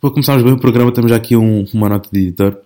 [0.00, 2.58] Para começarmos bem o programa, temos já aqui um, uma nota de editor.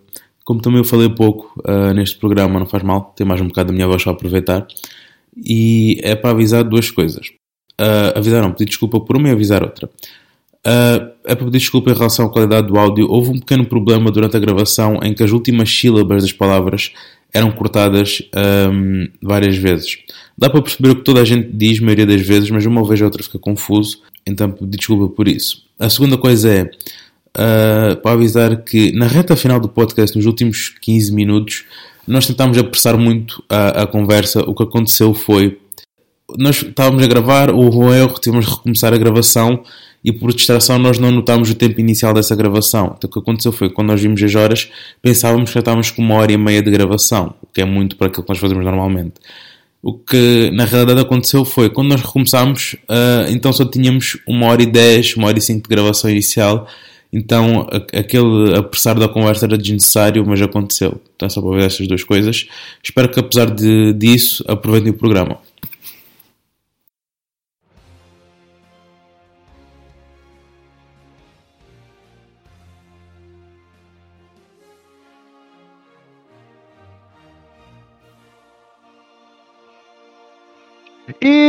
[0.44, 3.68] Como também eu falei pouco uh, neste programa, não faz mal, tem mais um bocado
[3.68, 4.66] da minha voz para aproveitar.
[5.36, 7.28] E é para avisar duas coisas.
[7.80, 9.88] Uh, avisar não, pedir desculpa por uma e avisar outra.
[10.66, 13.06] Uh, é para pedir desculpa em relação à qualidade do áudio.
[13.08, 16.92] Houve um pequeno problema durante a gravação em que as últimas sílabas das palavras
[17.32, 18.22] eram cortadas
[18.72, 19.98] um, várias vezes.
[20.36, 22.84] Dá para perceber o que toda a gente diz, a maioria das vezes, mas uma
[22.84, 25.62] vez ou outra fica confuso, então pedir desculpa por isso.
[25.78, 26.70] A segunda coisa é
[27.40, 31.64] uh, para avisar que na reta final do podcast, nos últimos 15 minutos,
[32.06, 34.42] nós tentámos apressar muito a, a conversa.
[34.42, 35.58] O que aconteceu foi.
[36.38, 39.64] Nós estávamos a gravar, o erro, tivemos de recomeçar a gravação
[40.02, 42.94] e por distração nós não notámos o tempo inicial dessa gravação.
[42.96, 44.70] Então o que aconteceu foi quando nós vimos as horas,
[45.02, 47.96] pensávamos que já estávamos com uma hora e meia de gravação, o que é muito
[47.96, 49.14] para aquilo que nós fazemos normalmente.
[49.82, 54.62] O que na realidade aconteceu foi quando nós recomeçámos, uh, então só tínhamos uma hora
[54.62, 56.68] e dez, uma hora e cinco de gravação inicial
[57.12, 61.00] então aquele apressar da conversa era desnecessário, mas aconteceu.
[61.16, 62.46] Então é só para ver essas duas coisas.
[62.82, 65.38] Espero que apesar de, disso aproveitem o programa.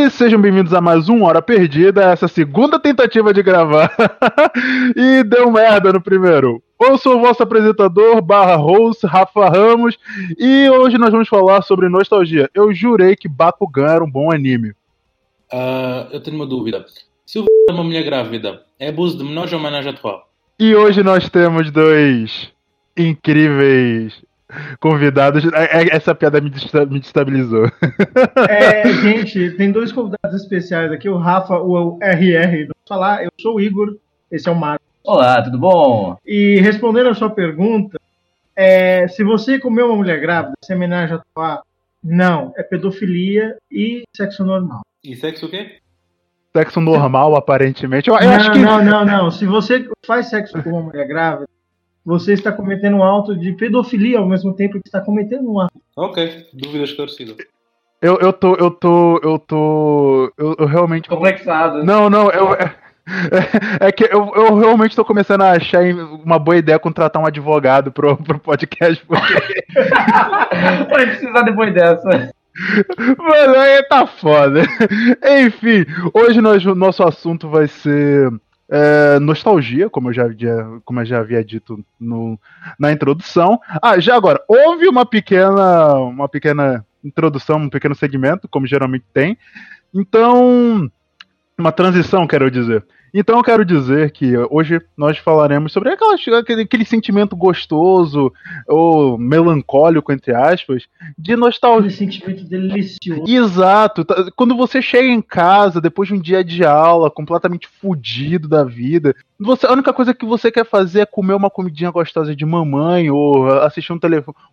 [0.01, 3.95] E sejam bem-vindos a mais uma Hora Perdida, essa segunda tentativa de gravar.
[4.97, 6.59] e deu merda no primeiro.
[6.81, 9.99] Eu sou o vosso apresentador, barra host, Rafa Ramos,
[10.39, 12.49] e hoje nós vamos falar sobre nostalgia.
[12.51, 14.71] Eu jurei que Bakugan era um bom anime.
[15.53, 16.83] Uh, eu tenho uma dúvida.
[17.23, 20.27] Se o é uma mulher grávida, é abuso de menores ou homenagem atual?
[20.57, 22.51] E hoje nós temos dois
[22.97, 24.19] incríveis
[24.79, 25.43] convidados.
[25.53, 27.69] É, é, essa piada me destabilizou.
[28.49, 32.51] É, gente, tem dois convidados especiais aqui, o Rafa, o RR.
[32.61, 33.95] Vamos falar, eu sou o Igor,
[34.31, 34.83] esse é o Marco.
[35.03, 36.17] Olá, tudo bom?
[36.25, 37.99] E respondendo a sua pergunta,
[38.55, 41.63] é, se você comeu uma mulher grávida, se homenagem a tua,
[42.03, 44.81] não, é pedofilia e sexo normal.
[45.03, 45.79] E sexo o quê?
[46.55, 48.09] Sexo normal, aparentemente.
[48.09, 48.59] Eu, eu não, acho que...
[48.59, 49.31] não, não, não.
[49.31, 51.47] Se você faz sexo com uma mulher grávida,
[52.05, 55.73] você está cometendo um ato de pedofilia ao mesmo tempo que está cometendo um ato.
[55.95, 57.35] Ok, dúvida esclarecida.
[58.01, 61.07] Eu, eu tô, eu tô, eu tô, eu, eu realmente...
[61.07, 61.83] Complexado.
[61.83, 62.53] Não, não, eu...
[62.55, 62.75] É,
[63.87, 65.83] é que eu, eu realmente tô começando a achar
[66.23, 69.03] uma boa ideia contratar um advogado pro, pro podcast.
[69.05, 69.65] Porque...
[70.89, 72.31] Vai precisar depois dessa.
[73.17, 74.63] Mano, aí tá foda.
[75.45, 78.29] Enfim, hoje nós, o nosso assunto vai ser
[78.71, 82.39] é, nostalgia, como eu já havia, como eu já havia dito no,
[82.79, 83.59] na introdução.
[83.81, 89.37] Ah, já agora, houve uma pequena, uma pequena introdução, um pequeno segmento, como geralmente tem.
[89.93, 90.89] Então,
[91.57, 92.85] uma transição, quero dizer.
[93.13, 98.31] Então eu quero dizer que hoje nós falaremos sobre aquela, aquele, aquele sentimento gostoso
[98.67, 101.89] ou melancólico, entre aspas, de nostalgia.
[101.89, 103.23] Aquele sentimento delicioso.
[103.27, 104.05] Exato.
[104.05, 108.63] Tá, quando você chega em casa depois de um dia de aula completamente fudido da
[108.63, 112.45] vida, você, a única coisa que você quer fazer é comer uma comidinha gostosa de
[112.45, 113.99] mamãe ou assistir um,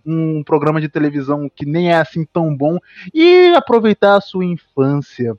[0.04, 2.78] um programa de televisão que nem é assim tão bom
[3.14, 5.36] e aproveitar a sua infância.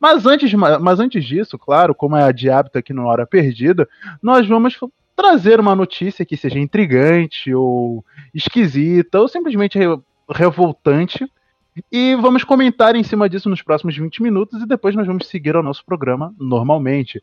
[0.00, 3.86] Mas antes, mas antes disso, claro, como é de hábito aqui no Hora Perdida,
[4.22, 4.78] nós vamos
[5.14, 8.02] trazer uma notícia que seja intrigante ou
[8.34, 9.78] esquisita ou simplesmente
[10.30, 11.30] revoltante
[11.92, 15.54] e vamos comentar em cima disso nos próximos 20 minutos e depois nós vamos seguir
[15.54, 17.22] ao nosso programa normalmente.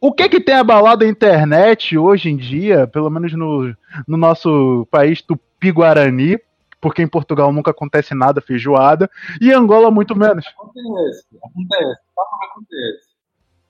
[0.00, 3.74] O que que tem abalado a internet hoje em dia, pelo menos no,
[4.06, 6.38] no nosso país tupi-guarani,
[6.80, 10.46] porque em Portugal nunca acontece nada feijoada, e Angola muito menos.
[10.46, 13.08] Acontece, acontece, acontece.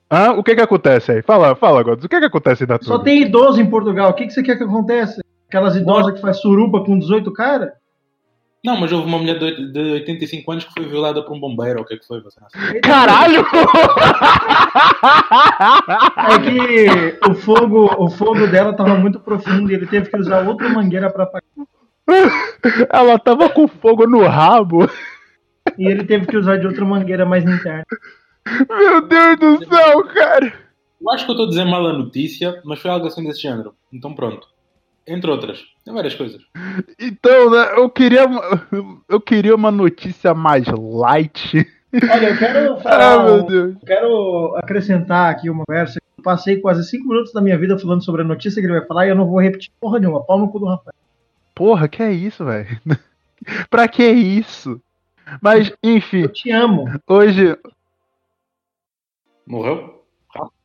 [0.09, 1.21] Ah, o que que acontece aí?
[1.21, 4.25] Fala, fala, Gods, o que que acontece da Só tem idoso em Portugal, o que
[4.25, 5.21] que você quer que aconteça?
[5.47, 7.69] Aquelas idosas que faz suruba com 18 caras?
[8.63, 11.81] Não, mas houve uma mulher de, de 85 anos que foi violada por um bombeiro,
[11.81, 12.21] o que é que foi?
[12.21, 12.41] Você
[12.81, 13.45] Caralho!
[16.17, 20.45] É que o fogo, o fogo dela estava muito profundo e ele teve que usar
[20.45, 21.49] outra mangueira para apagar.
[22.91, 24.89] Ela tava com fogo no rabo.
[25.77, 27.85] E ele teve que usar de outra mangueira mais interna.
[28.45, 30.53] Meu Deus do céu, cara!
[31.01, 33.73] Eu acho que eu tô dizendo mal a notícia, mas foi algo assim desse género.
[33.91, 34.47] Então pronto.
[35.07, 35.59] Entre outras.
[35.83, 36.41] Tem várias coisas.
[36.99, 38.27] Então, né, eu queria.
[39.07, 41.65] Eu queria uma notícia mais light.
[41.93, 43.13] Olha, eu quero falar.
[43.13, 43.75] Ah, meu Deus.
[43.85, 45.99] quero acrescentar aqui uma conversa.
[46.17, 48.85] Eu passei quase cinco minutos da minha vida falando sobre a notícia que ele vai
[48.85, 50.23] falar e eu não vou repetir porra nenhuma.
[50.23, 50.93] Pau no cu do Rafael.
[51.55, 52.67] Porra, que é isso, velho?
[53.69, 54.79] pra que isso?
[55.41, 56.21] Mas, enfim.
[56.21, 56.85] Eu te amo.
[57.07, 57.57] Hoje.
[59.49, 60.03] Morreu?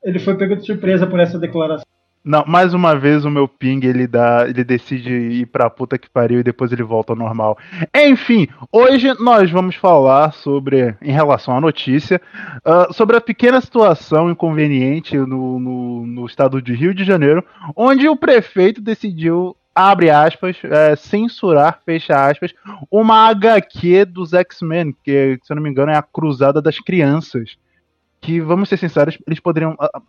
[0.02, 1.86] Ele foi pego de surpresa por essa declaração.
[2.22, 6.08] Não, mais uma vez o meu ping ele dá, ele decide ir pra puta que
[6.08, 7.58] pariu e depois ele volta ao normal.
[7.94, 12.20] Enfim, hoje nós vamos falar sobre, em relação à notícia,
[12.64, 17.44] uh, sobre a pequena situação inconveniente no, no, no, estado de Rio de Janeiro,
[17.76, 22.54] onde o prefeito decidiu, abre aspas, é, censurar, fecha aspas,
[22.90, 27.56] uma HQ dos X-Men, que se eu não me engano é a Cruzada das Crianças
[28.24, 30.00] que, vamos ser sinceros, eles poderiam uh,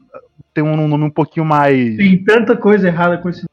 [0.54, 1.98] ter um nome um pouquinho mais.
[1.98, 3.46] Tem tanta coisa errada com esse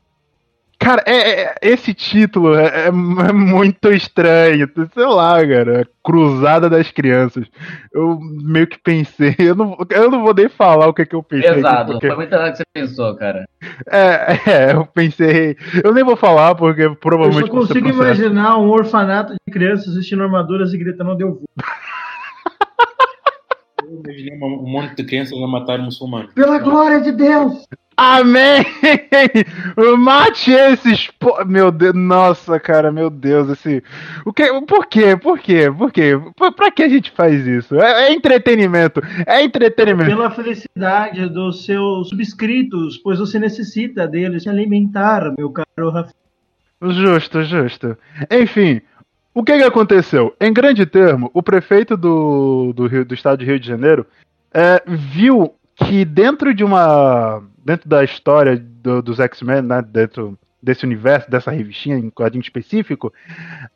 [0.82, 4.68] Cara, é, é, esse título é, é, muito estranho.
[4.92, 5.86] Sei lá, cara.
[6.02, 7.46] Cruzada das Crianças.
[7.94, 9.36] Eu meio que pensei.
[9.38, 11.58] Eu não, eu não vou nem falar o que, que eu pensei.
[11.58, 12.08] Exato, porque...
[12.08, 13.44] foi muito errado que você pensou, cara.
[13.88, 15.56] É, é, eu pensei.
[15.84, 17.48] Eu nem vou falar, porque provavelmente.
[17.48, 21.44] Eu só consigo imaginar um orfanato de crianças vestindo armaduras e gritando deu voo
[23.90, 26.32] imaginei um monte de crianças a matar muçulmanos.
[26.34, 27.66] Pela glória de Deus!
[27.96, 28.64] Amém!
[29.98, 31.10] Mate esses.
[31.46, 33.82] Meu Deus, nossa, cara, meu Deus, esse.
[34.24, 34.44] O que...
[34.62, 35.16] Por quê?
[35.16, 35.70] Por quê?
[35.70, 36.12] Por quê?
[36.56, 37.78] Pra que a gente faz isso?
[37.78, 39.00] É, é entretenimento.
[39.26, 40.10] É entretenimento.
[40.10, 46.12] Pela felicidade dos seus subscritos, pois você necessita deles se alimentar, meu caro Rafa.
[46.82, 47.96] Justo, justo.
[48.28, 48.80] Enfim,
[49.34, 50.34] o que, que aconteceu?
[50.40, 54.06] Em grande termo, o prefeito do, do, Rio, do estado de Rio de Janeiro
[54.52, 57.42] é, viu que dentro de uma.
[57.64, 63.12] dentro da história do, dos X-Men, né, dentro desse universo, dessa revistinha em quadrinho específico,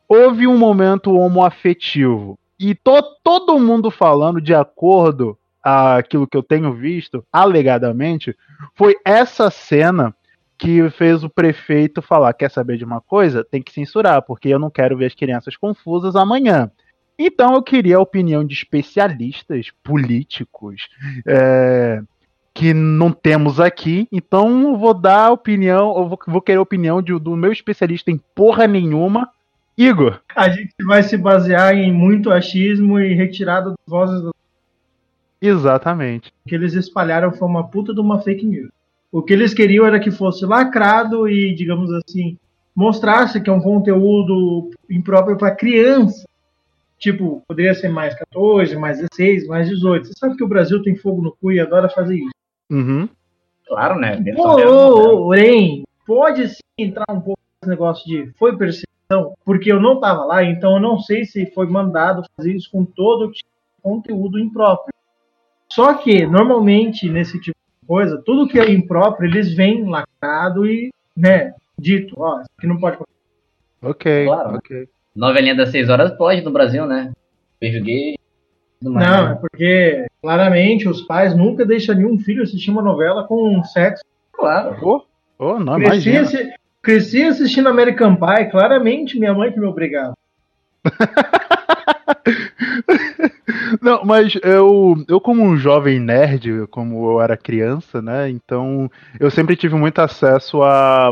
[0.09, 2.39] houve um momento homoafetivo.
[2.59, 8.37] E to, todo mundo falando de acordo aquilo que eu tenho visto, alegadamente,
[8.75, 10.15] foi essa cena
[10.59, 13.45] que fez o prefeito falar: quer saber de uma coisa?
[13.45, 16.71] Tem que censurar, porque eu não quero ver as crianças confusas amanhã.
[17.19, 20.89] Então eu queria a opinião de especialistas políticos
[21.27, 22.03] é,
[22.53, 24.07] que não temos aqui.
[24.13, 27.53] Então eu vou dar a opinião, eu vou, vou querer a opinião de, do meu
[27.53, 29.31] especialista em porra nenhuma,
[29.77, 30.21] Igor.
[30.35, 34.35] A gente vai se basear em muito achismo e retirada das vozes do...
[35.41, 36.33] Exatamente.
[36.45, 38.71] O que eles espalharam foi uma puta de uma fake news.
[39.17, 42.37] O que eles queriam era que fosse lacrado e, digamos assim,
[42.75, 46.29] mostrasse que é um conteúdo impróprio para criança.
[46.99, 50.09] Tipo, poderia ser mais 14, mais 16, mais 18.
[50.09, 52.35] Você sabe que o Brasil tem fogo no cu e adora fazer isso.
[52.71, 53.09] Uhum.
[53.67, 54.23] Claro, né?
[54.35, 60.27] Porém, pode sim entrar um pouco nesse negócio de foi percepção, porque eu não estava
[60.27, 64.39] lá, então eu não sei se foi mandado fazer isso com todo tipo de conteúdo
[64.39, 64.93] impróprio.
[65.73, 71.55] Só que, normalmente, nesse tipo coisa, tudo que é impróprio, eles vêm lacrado e, né,
[71.79, 72.99] dito, ó, isso aqui não pode
[73.83, 74.57] Ok, claro.
[74.57, 74.89] ok.
[75.15, 77.13] Novelinha das seis horas pode no Brasil, né?
[77.61, 78.17] Beijo gay.
[78.83, 84.05] Não, é porque claramente os pais nunca deixam nenhum filho assistir uma novela com sexo.
[84.33, 84.77] Claro.
[84.83, 85.03] Oh,
[85.39, 86.53] oh, não, cresci, assi
[86.83, 90.15] cresci assistindo American Pie, claramente minha mãe que me obrigava.
[93.81, 98.29] Não, mas eu, eu como um jovem nerd, como eu era criança, né?
[98.31, 101.11] Então eu sempre tive muito acesso a,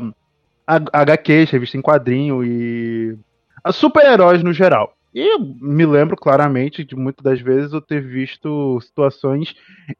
[0.66, 3.16] a, a HQs, revista em quadrinho e
[3.62, 4.94] a super-heróis no geral.
[5.14, 9.54] E me lembro claramente de muitas das vezes eu ter visto situações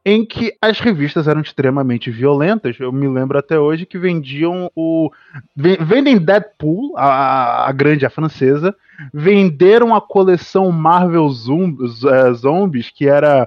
[0.04, 2.76] em que as revistas eram extremamente violentas.
[2.80, 5.08] Eu me lembro até hoje que vendiam o.
[5.54, 8.74] Vendem Deadpool, a, a grande, a francesa,
[9.12, 13.46] venderam a coleção Marvel Zombies, é, Zombies que era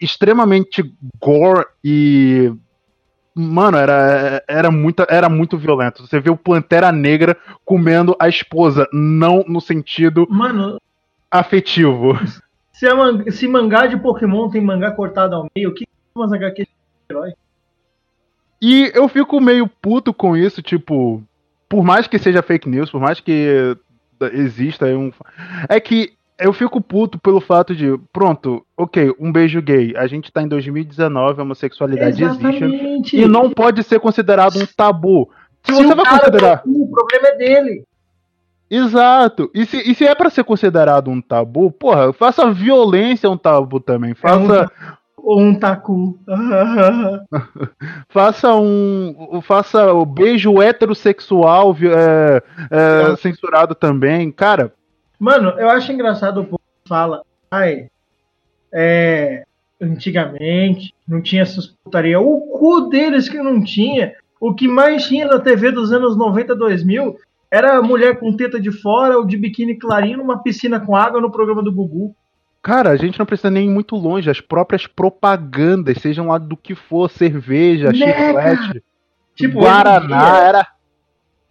[0.00, 0.84] extremamente
[1.20, 2.52] gore e
[3.34, 6.06] mano, era, era, muito, era muito violento.
[6.06, 10.78] Você vê o Pantera Negra comendo a esposa, não no sentido mano,
[11.32, 12.18] afetivo.
[12.72, 16.62] Se, man se mangá de Pokémon tem mangá cortado ao meio, o que umas HQ
[16.64, 16.68] de
[17.10, 17.32] herói?
[18.60, 21.22] E eu fico meio puto com isso, tipo,
[21.68, 23.76] por mais que seja fake news, por mais que
[24.32, 25.10] exista um.
[25.68, 29.94] É que eu fico puto pelo fato de, pronto, ok, um beijo gay.
[29.96, 32.64] A gente tá em 2019, a homossexualidade Exatamente.
[32.64, 33.16] existe.
[33.16, 35.30] E não pode ser considerado um tabu.
[35.64, 36.62] Se, se você vai considerar.
[36.66, 37.84] o problema é dele.
[38.72, 39.50] Exato.
[39.52, 43.78] E se, e se é para ser considerado um tabu, porra, faça violência um tabu
[43.78, 44.14] também.
[44.14, 44.62] Faça.
[44.62, 46.18] É um, um tacu.
[48.08, 49.42] faça um.
[49.42, 54.32] Faça o beijo heterossexual é, é, censurado também.
[54.32, 54.72] Cara.
[55.18, 57.20] Mano, eu acho engraçado o povo fala.
[57.50, 57.88] Ai.
[58.72, 59.44] É.
[59.78, 62.18] Antigamente não tinha essas putaria.
[62.18, 64.14] O cu deles que não tinha.
[64.40, 67.18] O que mais tinha na TV dos anos 90, 2000
[67.52, 71.30] era mulher com teta de fora ou de biquíni clarinho numa piscina com água no
[71.30, 72.16] programa do Gugu.
[72.62, 74.30] Cara, a gente não precisa nem ir muito longe.
[74.30, 78.82] As próprias propagandas, sejam lá do que for, cerveja, né, chiclete.
[79.34, 80.66] Tipo, Guaraná dia- era.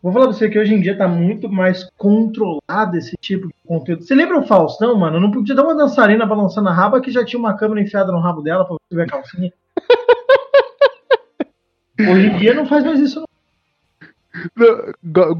[0.01, 3.53] Vou falar pra você que hoje em dia tá muito mais controlado esse tipo de
[3.67, 4.01] conteúdo.
[4.01, 5.19] Você lembra o Faustão, mano?
[5.19, 8.19] Não podia dar uma dançarina balançando a raba que já tinha uma câmera enfiada no
[8.19, 9.53] rabo dela pra você ver a calcinha.
[11.99, 13.27] hoje em dia não faz mais isso, não.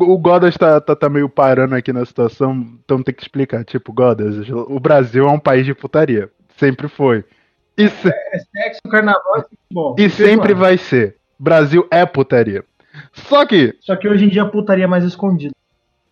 [0.06, 3.64] O Godas tá, tá, tá meio parando aqui na situação, então tem que explicar.
[3.64, 6.30] Tipo, Godas, o Brasil é um país de putaria.
[6.58, 7.24] Sempre foi.
[7.78, 9.96] E, se- É sexo, carnaval e futebol.
[9.98, 11.16] e sempre vai ser.
[11.40, 12.64] Brasil é putaria.
[13.14, 13.76] Só que.
[13.80, 15.54] Só que hoje em dia a putaria é mais escondida.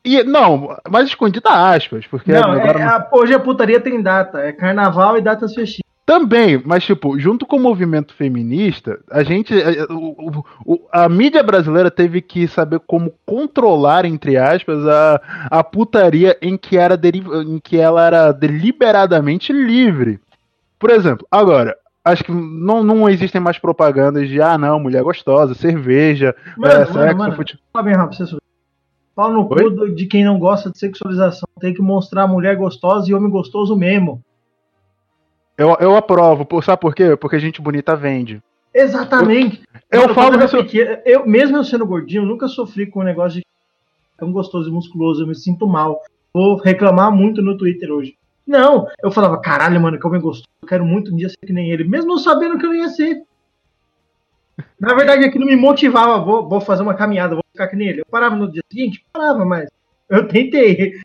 [0.03, 4.39] E, não, mais escondida aspas, porque Não, é- não- a- hoje a putaria tem data.
[4.39, 5.88] É carnaval e datas festivas.
[6.09, 9.53] Também, mas tipo, junto com o movimento feminista, a gente.
[9.53, 16.35] eh, o- a mídia brasileira teve que saber como controlar, entre aspas, a, a putaria
[16.41, 20.19] em que, era deri- em que ela era deliberadamente livre.
[20.79, 25.53] Por exemplo, agora, acho que não, não existem mais propagandas de ah não, mulher gostosa,
[25.53, 27.63] cerveja, Mano, é, mano, sexo, mano, futebol.
[27.71, 28.37] Fala bem rápido, você
[29.13, 29.63] Pau no Oi?
[29.75, 31.47] cu de quem não gosta de sexualização.
[31.59, 34.23] Tem que mostrar mulher gostosa e homem gostoso mesmo.
[35.59, 37.17] Eu, eu aprovo, sabe por quê?
[37.17, 38.41] Porque gente bonita vende.
[38.73, 39.61] Exatamente.
[39.91, 40.55] Eu Mano, falo eu isso.
[40.55, 43.45] era pequeno, eu, mesmo eu sendo gordinho, eu nunca sofri com um negócio de
[44.17, 46.01] tão gostoso e musculoso, eu me sinto mal.
[46.33, 48.15] Vou reclamar muito no Twitter hoje.
[48.47, 51.51] Não, eu falava, caralho, mano, que homem gostoso, eu quero muito um dia ser que
[51.51, 53.21] nem ele, mesmo eu sabendo que eu não ia ser.
[54.79, 57.99] Na verdade, aquilo me motivava, vou, vou fazer uma caminhada, vou ficar que nem ele.
[57.99, 59.69] Eu parava no dia seguinte, parava, mas
[60.09, 61.01] eu tentei.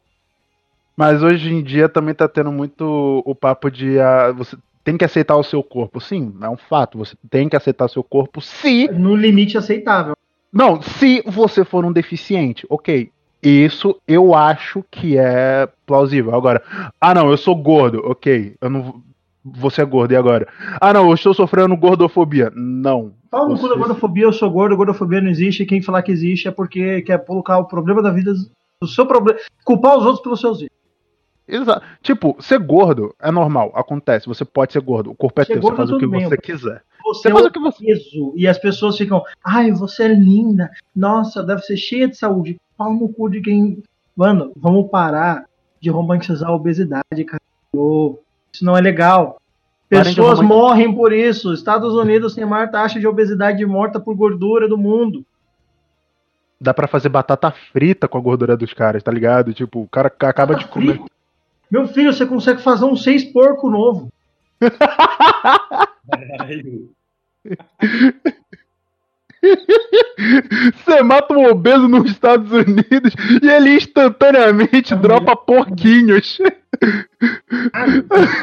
[0.96, 5.04] Mas hoje em dia também tá tendo muito o papo de ah, você tem que
[5.04, 6.00] aceitar o seu corpo.
[6.00, 6.98] Sim, é um fato.
[6.98, 8.88] Você tem que aceitar o seu corpo se.
[8.88, 10.14] No limite aceitável.
[10.52, 13.10] Não, se você for um deficiente, ok.
[13.42, 16.34] Isso eu acho que é plausível.
[16.34, 16.62] Agora,
[17.00, 18.54] ah não, eu sou gordo, ok.
[18.60, 19.02] Eu não.
[19.44, 20.48] Você é gordo, e agora?
[20.80, 22.50] Ah não, eu estou sofrendo gordofobia.
[22.54, 23.12] Não.
[23.30, 26.12] Pau no cu da Você- gordofobia, eu sou gordo, gordofobia não existe, quem falar que
[26.12, 28.32] existe é porque quer colocar o problema da vida,
[28.80, 30.72] o seu problema, culpar os outros pelos seus erros.
[31.46, 34.26] Exa tipo, ser gordo é normal, acontece.
[34.26, 35.10] Você pode ser gordo.
[35.10, 36.82] O corpo é Ser teu, você gordo faz o que bem, você quiser.
[37.04, 37.84] Você Você é faz o que você.
[37.84, 42.58] obeso, e as pessoas ficam, ai, você é linda, nossa, deve ser cheia de saúde,
[42.76, 43.82] pau no cu de quem...
[44.16, 45.44] Mano, vamos parar
[45.80, 47.42] de romantizar a obesidade, cara.
[48.52, 49.40] Isso não é legal.
[49.88, 51.52] Pessoas morrem por isso.
[51.52, 55.24] Estados Unidos tem a maior taxa de obesidade morta por gordura do mundo.
[56.60, 59.52] Dá pra fazer batata frita com a gordura dos caras, tá ligado?
[59.52, 60.94] Tipo, o cara acaba de comer.
[60.94, 61.10] Frito.
[61.70, 64.12] Meu filho, você consegue fazer um seis porco novo.
[70.84, 76.38] Você mata um obeso nos Estados Unidos e ele instantaneamente É dropa porquinhos.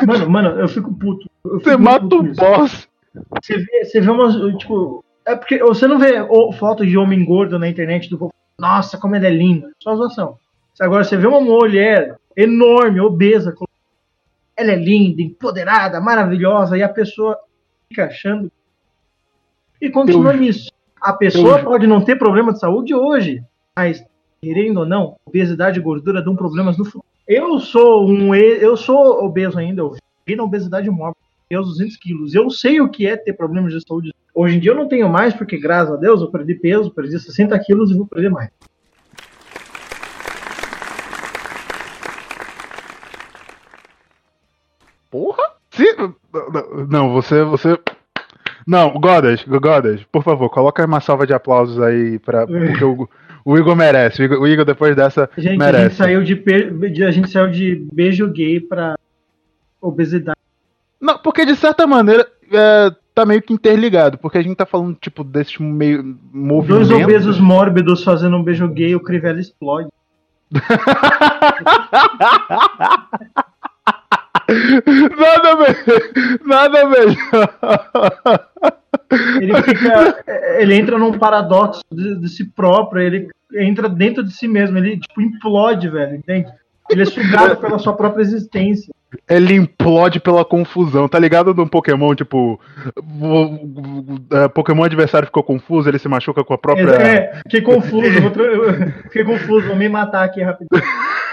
[0.06, 1.30] Mano, mano, eu fico puto.
[1.44, 2.40] Você mata puto isso.
[2.40, 2.88] boss.
[3.42, 5.04] Você vê, você vê umas, tipo.
[5.25, 8.34] É porque você não vê ô, foto de homem gordo na internet do povo.
[8.60, 9.68] Nossa, como ele é lindo.
[9.82, 10.38] Só zoação.
[10.80, 13.54] Agora você vê uma mulher enorme, obesa.
[14.56, 17.38] Ela é linda, empoderada, maravilhosa, e a pessoa
[17.90, 18.52] fica achando.
[19.82, 20.72] E continua nisso.
[21.00, 23.44] A pessoa eu- pode não ter problema de saúde hoje,
[23.76, 24.04] mas,
[24.42, 27.06] querendo ou não, obesidade e gordura dão problemas no futuro.
[27.28, 28.36] Eu sou um.
[28.36, 29.96] Eu sou obeso ainda, eu
[30.28, 31.20] vi na obesidade mórbida
[31.50, 32.34] eu aos 200 quilos.
[32.34, 34.14] Eu sei o que é ter problemas de saúde.
[34.34, 37.20] Hoje em dia eu não tenho mais, porque graças a Deus eu perdi peso, perdi
[37.20, 38.50] 60 quilos e vou perder mais.
[45.12, 45.44] Porra?
[45.70, 45.86] Se...
[46.89, 47.44] Não, você.
[47.44, 47.77] você...
[48.65, 52.48] Não, Godas, Godas, por favor, coloca uma salva de aplausos aí pra.
[52.48, 53.08] Porque o,
[53.44, 54.22] o Igor merece.
[54.22, 55.96] O Igor, o Igor, depois dessa, Gente, a gente, merece.
[55.98, 58.96] saiu de, pe- de- a gente saiu de beijo gay pra
[59.82, 60.38] obesidade.
[61.00, 64.96] Não, porque de certa maneira é, tá meio que interligado, porque a gente tá falando,
[65.01, 66.88] tipo, desse meio movimento.
[66.88, 69.89] Dois obesos mórbidos fazendo um beijo gay, o Crivella explode.
[75.18, 75.75] nada melhor.
[76.46, 78.50] Nada melhor.
[79.39, 80.24] Ele fica.
[80.60, 85.00] ele entra num paradoxo de, de si próprio, ele entra dentro de si mesmo, ele
[85.00, 86.51] tipo implode, velho, entende?
[86.89, 88.94] Ele é sugado pela sua própria existência.
[89.30, 92.60] Ele implode pela confusão, tá ligado no Pokémon, tipo,
[93.22, 96.91] o, é, Pokémon adversário ficou confuso, ele se machuca com a própria.
[96.91, 98.32] É, fiquei confuso, vou
[99.03, 100.82] fiquei confuso, vou me matar aqui rapidinho.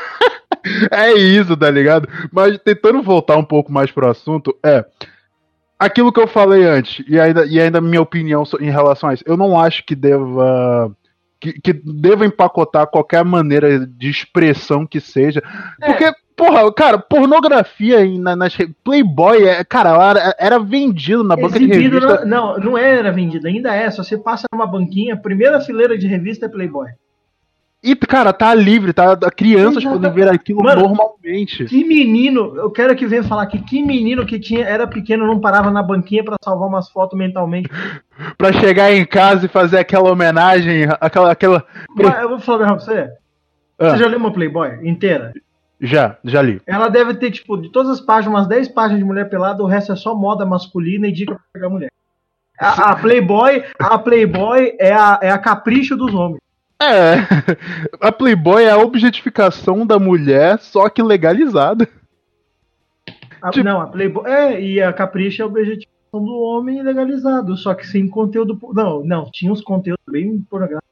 [0.90, 2.08] É isso, tá ligado?
[2.32, 4.84] Mas tentando voltar um pouco mais pro assunto, é.
[5.78, 9.22] Aquilo que eu falei antes, e ainda, e ainda minha opinião em relação a isso,
[9.26, 10.90] eu não acho que deva
[11.40, 15.40] que, que deva empacotar qualquer maneira de expressão que seja.
[15.80, 21.60] Porque, porra, cara, pornografia em- na, nas Playboy, é, cara, era, era vendido na banca
[21.60, 22.24] de Exibido revista.
[22.24, 23.88] na- não, não era vendido, ainda é.
[23.88, 26.88] Se você passa numa banquinha, a primeira fileira de revista é Playboy.
[27.82, 29.16] E, cara, tá livre, tá?
[29.30, 29.94] Crianças Exato.
[30.00, 31.64] podem ver aquilo Mano, normalmente.
[31.66, 35.40] Que menino, eu quero que venha falar que que menino que tinha era pequeno não
[35.40, 37.68] parava na banquinha pra salvar umas fotos mentalmente.
[38.36, 41.30] Pra chegar em casa e fazer aquela homenagem, aquela.
[41.30, 41.64] aquela...
[41.96, 43.08] Mas eu vou falar pra você.
[43.78, 45.32] Ah, Você já leu uma Playboy inteira?
[45.80, 46.60] já, já li.
[46.66, 49.66] Ela deve ter, tipo, de todas as páginas, umas 10 páginas de mulher pelada, o
[49.66, 51.90] resto é só moda masculina e dica pra pegar mulher.
[52.58, 56.40] A, a Playboy, a Playboy é a, é a capricho dos homens.
[56.80, 57.14] É,
[58.00, 61.88] a Playboy é a objetificação da mulher, só que legalizada.
[63.42, 64.30] A- Tipo- Não, a Playboy.
[64.30, 68.58] É, e a capricho é a objetificação do homem legalizado, só que sem conteúdo.
[68.72, 70.88] Não, não, tinha uns conteúdos bem pornográficos.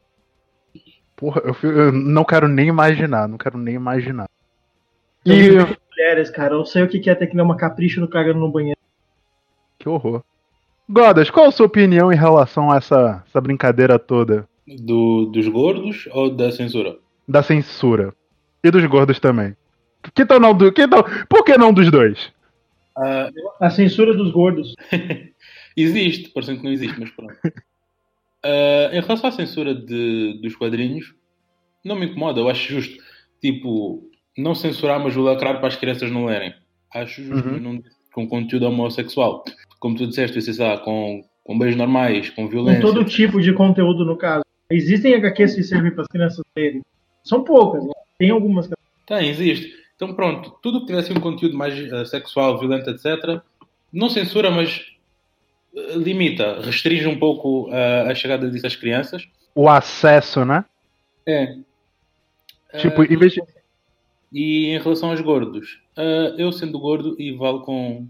[1.14, 4.28] Porra, eu, eu não quero nem imaginar, não quero nem imaginar.
[5.24, 5.50] E...
[5.90, 8.50] Mulheres, cara, eu sei o que é ter que ler uma capricho no cagando no
[8.50, 8.78] banheiro.
[9.78, 10.22] Que horror.
[10.88, 16.08] Godas, qual a sua opinião em relação a essa, essa brincadeira toda Do, dos gordos
[16.12, 16.96] ou da censura?
[17.28, 18.14] da censura?
[18.64, 19.56] E dos gordos também.
[20.14, 20.72] Que tal não do.
[20.72, 22.32] Que tal, por que não dos dois?
[22.96, 23.30] Ah,
[23.60, 24.74] A censura dos gordos.
[25.76, 27.34] existe, parecendo que não existe, mas pronto.
[28.44, 31.12] Ah, em relação à censura de, dos quadrinhos,
[31.84, 33.02] não me incomoda, eu acho justo.
[33.40, 34.08] Tipo,
[34.38, 36.54] não censurar, mas o lacrar para as crianças não lerem.
[36.94, 37.58] Acho justo, Uhum.
[37.60, 37.82] não
[38.12, 39.42] com conteúdo homossexual.
[39.80, 42.82] Como tu disseste, sei lá, com, com beijos normais, com Com violência.
[42.82, 44.44] todo tipo de conteúdo, no caso.
[44.70, 46.82] Existem HQs que servem para as crianças lerem.
[47.22, 47.92] São poucas, né?
[48.18, 48.66] Tem algumas.
[48.66, 48.74] que-
[49.06, 49.72] Tem, existe.
[49.94, 53.40] Então pronto, tudo que tivesse um conteúdo mais eh, sexual, violento, etc.,
[53.92, 54.84] não censura, mas
[55.74, 59.26] eh, limita, restringe um pouco eh, a chegada disso às crianças.
[59.54, 60.64] O acesso, né?
[61.24, 61.56] É.
[62.78, 63.42] Tipo, Eh, em vez de.
[64.32, 68.06] E em relação aos gordos, eh, eu sendo gordo e vale com.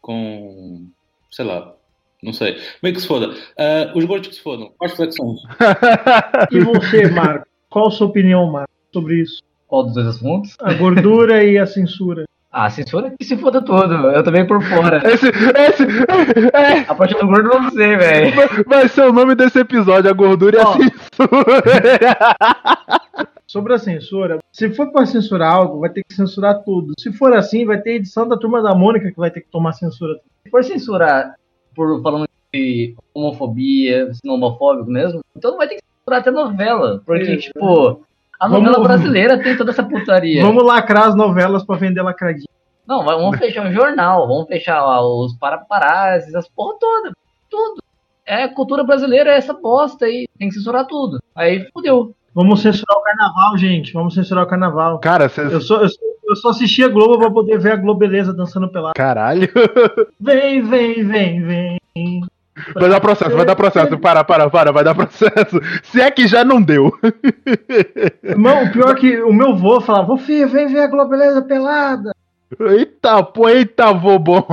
[0.00, 0.86] com.
[1.30, 1.74] sei lá,
[2.22, 2.56] não sei.
[2.82, 3.30] Meio que se foda.
[3.56, 5.38] Eh, os gordos que se fodam, quais flexões?
[6.50, 7.46] E você, Marco?
[7.70, 9.40] Qual a sua opinião, Marco, sobre isso?
[9.66, 10.56] Qual dos dois assuntos?
[10.60, 12.24] A gordura e a censura.
[12.50, 13.92] Ah, a censura que se foda tudo.
[14.10, 15.02] Eu também por fora.
[15.04, 15.82] Esse, esse,
[16.54, 18.34] é, A parte do gordo eu não sei, velho.
[18.66, 22.08] vai- ser o nome desse episódio, a gordura e a censura.
[23.46, 26.92] Sobre a censura, se for para censurar algo, vai ter que censurar tudo.
[26.98, 29.72] Se for assim, vai ter edição da Turma da Mônica que vai ter que tomar
[29.72, 30.14] censura.
[30.44, 31.34] Se for censurar
[31.78, 37.00] por falando de homofobia, sendo homofóbico mesmo, então não vai ter que censurar até novela.
[37.06, 37.52] Porque, Isso.
[37.52, 38.02] tipo,
[38.40, 40.42] a Vamos- novela brasileira tem toda essa putaria.
[40.42, 42.48] Vamos lacrar as novelas para vender lacradinho.
[42.86, 47.12] Não, vamos fechar um jornal, vamos fechar lá os paparazzi, as porra toda,
[47.50, 47.82] tudo.
[48.26, 51.22] É, a cultura brasileira é essa bosta aí, tem que censurar tudo.
[51.34, 52.14] Aí fudeu.
[52.34, 53.92] Vamos censurar o carnaval, gente.
[53.92, 54.98] Vamos censurar o carnaval.
[55.00, 55.24] Cara.
[55.50, 58.68] Eu só, eu, só- eu só assisti a Globo pra poder ver a Globeleza dançando
[58.68, 58.94] pelado.
[58.94, 59.48] Caralho.
[60.20, 61.78] Vem, vem, vem, vem.
[62.74, 63.98] Vai dar processo, vai dar processo.
[63.98, 65.60] Para, para, para, vai dar processo.
[65.82, 66.92] Se é que já não deu.
[68.22, 72.12] Irmão, o pior é que o meu vô falava, filho, vem ver a Globeleza pelada.
[72.60, 74.44] Eita, pô, eita, vô bom.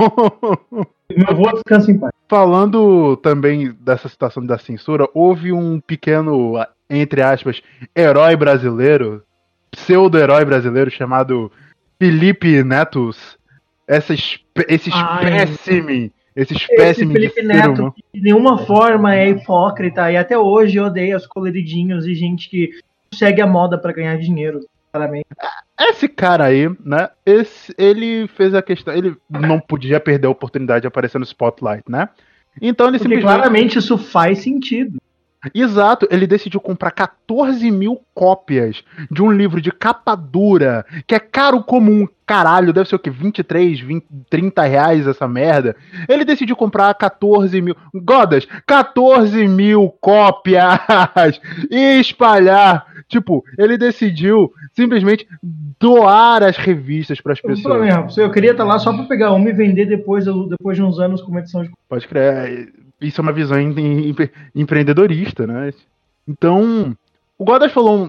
[1.14, 2.12] Meu vô descansa em paz.
[2.28, 6.54] Falando também dessa situação da censura, houve um pequeno,
[6.88, 7.62] entre aspas,
[7.94, 9.22] herói brasileiro,
[9.70, 11.50] pseudo-herói brasileiro chamado
[11.98, 13.38] Felipe Netos.
[13.86, 17.94] Essa espé esse espécime, esse Esse espécime de Felipe ser Neto, humano.
[18.12, 22.70] de nenhuma forma é hipócrita e até hoje odeia os coloridinhos e gente que
[23.14, 24.60] segue a moda pra ganhar dinheiro.
[24.92, 25.26] Claramente.
[25.78, 27.10] Esse cara aí, né?
[27.24, 28.94] Esse, ele fez a questão.
[28.94, 32.08] Ele não podia perder a oportunidade de aparecer no Spotlight, né?
[32.60, 33.36] Então ele Porque simplesmente.
[33.38, 34.98] claramente isso faz sentido.
[35.54, 41.18] Exato, ele decidiu comprar 14 mil cópias de um livro de capa dura, que é
[41.18, 43.08] caro como um caralho, deve ser o que?
[43.08, 45.76] 23, 20, 30 reais essa merda.
[46.08, 47.76] Ele decidiu comprar 14 mil.
[47.94, 51.40] Godas, 14 mil cópias!
[51.70, 52.86] E espalhar.
[53.08, 55.26] Tipo, ele decidiu simplesmente
[55.78, 57.80] doar as revistas para as pessoas.
[57.80, 60.98] mesmo, eu queria estar lá só pra pegar uma e vender depois, depois de uns
[60.98, 61.70] anos com uma edição de.
[61.88, 62.72] Pode crer.
[63.00, 64.14] Isso é uma visão em- em-
[64.54, 65.72] empreendedorista, né?
[66.26, 66.96] Então,
[67.38, 68.08] o Godas falou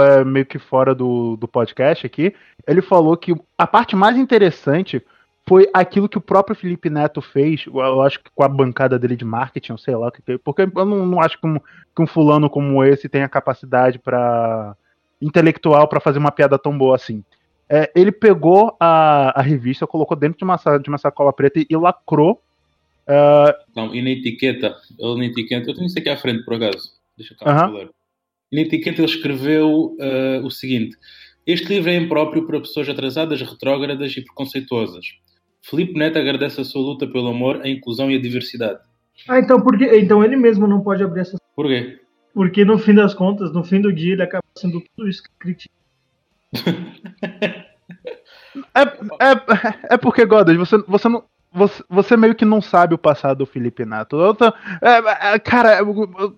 [0.00, 2.34] é, meio que fora do, do podcast aqui.
[2.66, 5.04] Ele falou que a parte mais interessante
[5.48, 9.16] foi aquilo que o próprio Felipe Neto fez, eu acho que com a bancada dele
[9.16, 11.58] de marketing, eu sei lá, o que que- porque eu não, não acho que um,
[11.58, 14.76] que um fulano como esse tenha capacidade para
[15.20, 17.24] intelectual para fazer uma piada tão boa assim.
[17.68, 21.66] É, ele pegou a, a revista, colocou dentro de uma, de uma sacola preta e,
[21.68, 22.42] e lacrou
[23.74, 26.92] Não, e na etiqueta, ele na etiqueta, eu tenho isso aqui à frente por acaso.
[27.16, 27.72] deixa cá Aham.
[27.72, 27.90] ler.
[28.52, 30.96] E na etiqueta ele escreveu ah, o seguinte:
[31.46, 35.06] Este livro é impróprio para pessoas atrasadas, retrógradas e preconceituosas.
[35.62, 38.80] Filipe Neto agradece a sua luta pelo amor, a inclusão e a diversidade.
[39.26, 41.36] Ah, então, porque, então ele mesmo não pode abrir essa.
[41.54, 41.98] Porquê?
[42.32, 45.30] Porque no fim das contas, no fim do dia, ele acaba sendo tudo isso que
[45.38, 45.74] critica.
[48.74, 51.24] É, é, é porque, Godas, você, você não.
[51.52, 54.16] Você, você meio que não sabe o passado do Felipe Neto.
[54.16, 55.88] Eu tô- é, é, cara, eu,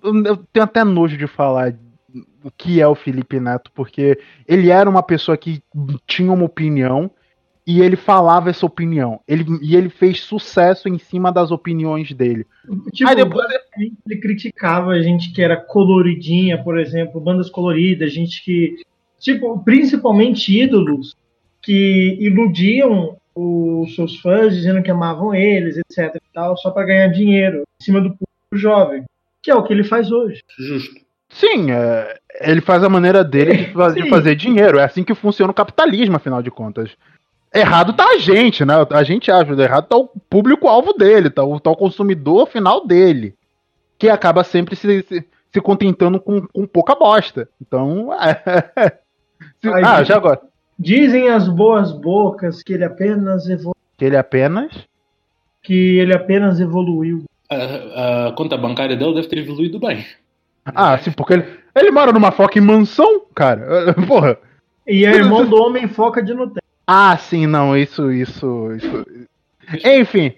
[0.02, 1.74] eu- eu tenho até nojo de falar
[2.44, 5.62] o que é o Felipe Neto, porque ele era uma pessoa que
[6.06, 7.10] tinha uma opinião
[7.66, 9.20] e ele falava essa opinião.
[9.28, 12.46] Ele, e ele fez sucesso em cima das opiniões dele.
[12.92, 13.46] Tipo, Aí depois-
[13.78, 18.76] ele criticava a gente que era coloridinha, por exemplo, bandas coloridas, gente que.
[19.18, 21.14] Tipo, principalmente ídolos
[21.60, 27.08] que iludiam os seus fãs dizendo que amavam eles, etc e tal, só pra ganhar
[27.08, 29.04] dinheiro em cima do público jovem.
[29.42, 30.42] Que é o que ele faz hoje.
[30.58, 31.00] Justo.
[31.30, 34.78] Sim, é, ele faz a maneira dele de, fa- de fazer dinheiro.
[34.78, 36.90] É assim que funciona o capitalismo, afinal de contas.
[37.54, 38.74] Errado tá a gente, né?
[38.90, 43.34] A gente acha, errado tá o público-alvo dele, tá o, tá o consumidor final dele.
[43.98, 47.48] Que acaba sempre se, se, se contentando com, com pouca bosta.
[47.60, 48.98] Então, é.
[49.62, 50.08] Se- Ai, ah, gente.
[50.08, 50.40] já agora.
[50.80, 54.88] Dizem as boas bocas que ele apenas evolu Que ele apenas.
[55.62, 57.24] que ele apenas evoluiu.
[57.50, 60.06] A, a conta bancária dele deve ter evoluído bem.
[60.64, 61.44] Ah, sim, porque ele,
[61.76, 63.92] ele mora numa fucking mansão, cara.
[64.08, 64.38] Porra.
[64.86, 66.62] E é irmão do homem foca de Nutella.
[66.86, 69.06] Ah, sim, não, isso, isso, isso.
[69.84, 70.32] Enfim,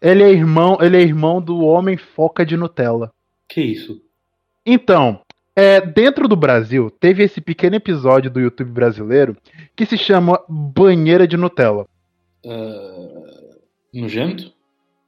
[0.00, 3.12] ele é irmão, ele é irmão do homem foca de Nutella.
[3.48, 4.00] Que isso?
[4.64, 5.20] Então,
[5.54, 9.36] é, dentro do Brasil, teve esse pequeno episódio do YouTube brasileiro
[9.76, 11.86] que se chama Banheira de Nutella.
[12.46, 13.58] Ah,
[13.92, 14.52] nojento?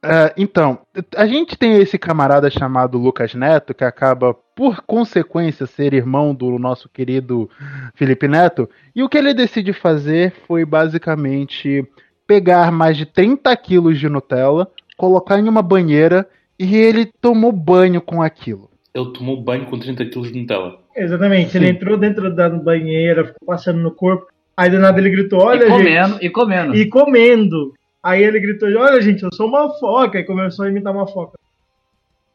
[0.03, 0.79] É, então,
[1.17, 6.59] a gente tem esse camarada chamado Lucas Neto, que acaba, por consequência, ser irmão do
[6.59, 7.49] nosso querido
[7.95, 11.83] Felipe Neto, e o que ele decide fazer foi basicamente
[12.27, 17.99] pegar mais de 30 quilos de Nutella, colocar em uma banheira e ele tomou banho
[17.99, 18.69] com aquilo.
[18.95, 20.79] Ele tomou banho com 30 kg de Nutella.
[20.95, 21.51] Exatamente.
[21.51, 21.57] Sim.
[21.57, 24.27] Ele entrou dentro da banheira, ficou passando no corpo.
[24.55, 25.77] Aí do nada ele gritou: Olha, e gente.
[25.77, 26.75] comendo, e comendo.
[26.75, 27.73] E comendo.
[28.01, 30.17] Aí ele gritou: Olha, gente, eu sou uma foca.
[30.17, 31.37] E começou a imitar uma foca.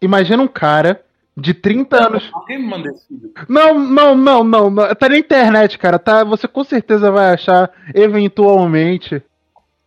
[0.02, 1.00] Imagina um cara
[1.34, 2.30] de 30 anos.
[2.32, 3.32] Alguém me manda esse vídeo.
[3.48, 4.94] Não, não, não, não, não.
[4.94, 5.98] Tá na internet, cara.
[5.98, 9.22] Tá, você com certeza vai achar eventualmente.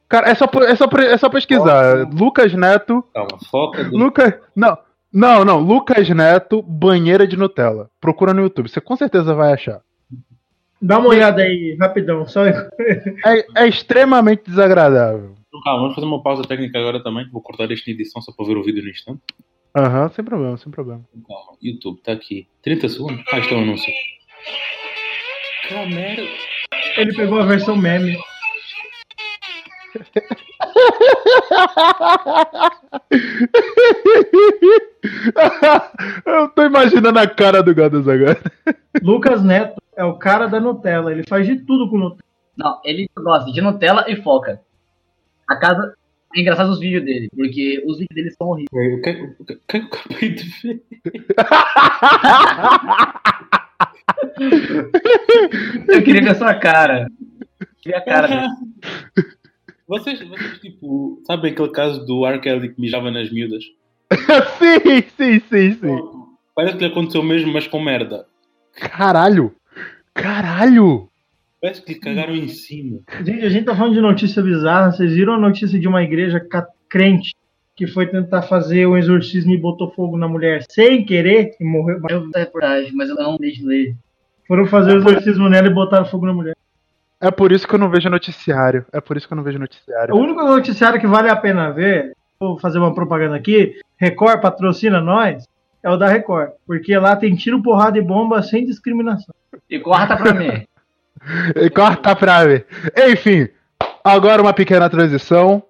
[0.10, 2.08] Cara, é só, é só, é só pesquisar.
[2.12, 3.04] Lucas Neto.
[3.14, 3.92] Calma, foca de...
[3.92, 4.34] Lucas.
[4.56, 4.78] Não.
[5.14, 5.60] Não, não.
[5.60, 7.90] Lucas Neto, banheira de Nutella.
[8.02, 8.68] Procura no YouTube.
[8.68, 9.82] Você com certeza vai achar.
[10.82, 12.26] Dá uma olhada aí, rapidão.
[12.28, 12.44] Só...
[12.46, 15.36] É, é extremamente desagradável.
[15.48, 17.30] Então, Calma, vamos fazer uma pausa técnica agora também.
[17.32, 19.22] Vou cortar na edição só para ver o vídeo no instante.
[19.78, 21.04] Aham, sem problema, sem problema.
[21.28, 22.48] Calma, YouTube, está aqui.
[22.64, 23.24] 30 segundos?
[23.32, 23.94] Ah, é um anúncio.
[25.94, 26.24] Merda.
[26.98, 28.18] Ele pegou a versão meme.
[36.26, 38.40] Eu tô imaginando a cara do Gadas agora.
[39.02, 41.12] Lucas Neto é o cara da Nutella.
[41.12, 42.24] Ele faz de tudo com Nutella.
[42.58, 44.62] Não, ele gosta de Nutella e foca.
[45.50, 45.96] A casa.
[46.36, 48.98] É engraçado os vídeos dele, porque os vídeos dele são horríveis.
[48.98, 49.02] O
[49.68, 50.82] que, eu acabei de ver?
[55.90, 57.08] Eu queria ver a sua cara.
[57.62, 58.48] Eu queria a cara dele.
[59.88, 62.40] Vocês, vocês, tipo, sabem aquele caso do R.
[62.40, 63.64] Kelly que mijava nas miúdas?
[64.58, 65.98] sim, sim, sim, sim.
[66.56, 68.26] Parece que lhe aconteceu mesmo, mas com merda.
[68.76, 69.54] Caralho!
[70.14, 71.10] Caralho!
[71.62, 73.00] Parece que lhe cagaram em cima.
[73.26, 74.92] Gente, a gente tá falando de notícia bizarra.
[74.92, 76.46] Vocês viram a notícia de uma igreja
[76.90, 77.34] crente
[77.76, 82.00] que foi tentar fazer um exorcismo e botou fogo na mulher sem querer e morreu?
[82.10, 83.96] Eu vi a reportagem, mas eu não deixo ler.
[84.48, 86.56] Foram fazer o exorcismo nela e botaram fogo na mulher.
[87.24, 88.86] É por isso que eu não vejo noticiário.
[88.92, 90.14] É por isso que eu não vejo noticiário.
[90.14, 95.00] O único noticiário que vale a pena ver, vou fazer uma propaganda aqui, Record patrocina
[95.00, 95.48] nós,
[95.82, 96.50] é o da Record.
[96.68, 99.34] Porque lá tem tiro, porrada e bomba sem discriminação.
[99.70, 100.68] E corta pra mim.
[101.56, 102.68] E Corta pra ver.
[103.08, 103.48] Enfim,
[104.04, 105.64] agora uma pequena transição.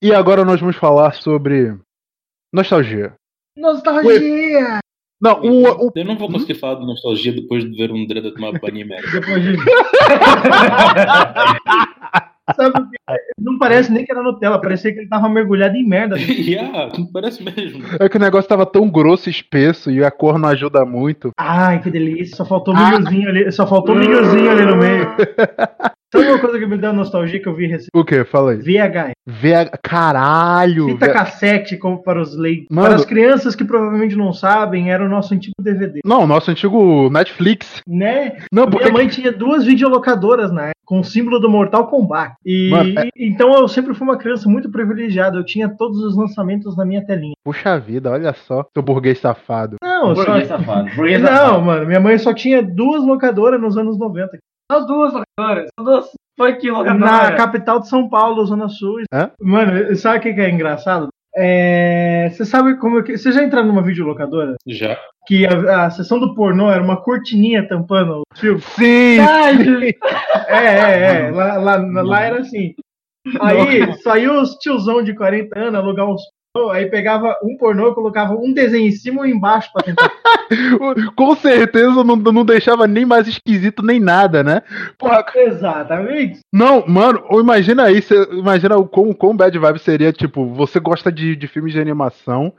[0.00, 1.76] E agora nós vamos falar sobre
[2.52, 3.14] nostalgia.
[3.56, 4.80] Nostalgia!
[5.20, 8.26] Não, o, o- Eu não vou conseguir falar de nostalgia depois de ver um dread
[8.26, 9.08] a tomar banho e merda.
[9.12, 9.56] Depois de...
[12.56, 12.96] Sabe o que?
[13.42, 16.16] Não parece nem que era Nutella, parecia que ele tava mergulhado em merda.
[16.20, 17.82] yeah, parece mesmo.
[17.98, 21.30] É que o negócio tava tão grosso e espesso e a cor não ajuda muito.
[21.38, 22.36] Ai, que delícia.
[22.36, 25.08] Só faltou milhozinho ali, só faltou milhozinho ali no meio.
[26.14, 27.90] Sabe uma coisa que me deu nostalgia que eu vi recentemente?
[27.94, 28.22] O que?
[28.24, 28.58] Fala aí.
[28.58, 29.12] VH.
[29.26, 29.78] VH...
[29.82, 30.88] Caralho!
[30.88, 32.66] Fita V- cassete como para os leigos.
[32.70, 32.86] Mano.
[32.88, 36.00] Para as crianças que provavelmente não sabem, era o nosso antigo DVD.
[36.04, 37.80] Não, nosso antigo Netflix.
[37.88, 38.36] Né?
[38.52, 42.34] Não, porque Minha mãe tinha duas videolocadoras na época, com o símbolo do Mortal Kombat.
[42.44, 45.36] E Mano, é- então eu sempre fui uma criança muito privilegiada.
[45.38, 47.34] Eu tinha todos os lançamentos na minha telinha.
[47.44, 48.64] Puxa vida, olha só.
[48.74, 49.76] Seu burguês safado.
[49.82, 50.24] Não, só...
[50.24, 50.90] Burguês safado.
[50.94, 51.62] Burguês Não, safado.
[51.62, 54.38] mano, minha mãe só tinha duas locadoras nos anos 90.
[54.70, 55.68] São duas locadoras.
[55.78, 56.06] São duas
[56.38, 57.36] funk Na locadoras.
[57.36, 59.00] capital de São Paulo, Zona Sul.
[59.12, 59.30] Hã?
[59.40, 61.08] Mano, sabe o que é engraçado?
[61.34, 63.16] É, Você sabe como que.
[63.16, 64.54] Você já entrou numa videolocadora?
[64.66, 64.98] Já.
[65.26, 68.64] Que a, a sessão do pornô era uma cortininha tampando os filmes?
[68.64, 69.18] Sim!
[70.48, 71.30] É, é, é.
[71.30, 72.74] Lá, lá, lá era assim.
[73.40, 78.34] Aí saiu os tiozão de 40 anos alugar uns pornô, aí pegava um pornô, colocava
[78.34, 80.12] um desenho em cima e embaixo pra tentar.
[81.16, 84.62] Com certeza não, não deixava nem mais esquisito nem nada, né?
[84.98, 86.40] Porra, Exatamente.
[86.52, 91.34] não, mano, imagina aí, imagina o quão, quão bad vibe seria, tipo, você gosta de,
[91.34, 92.52] de filmes de animação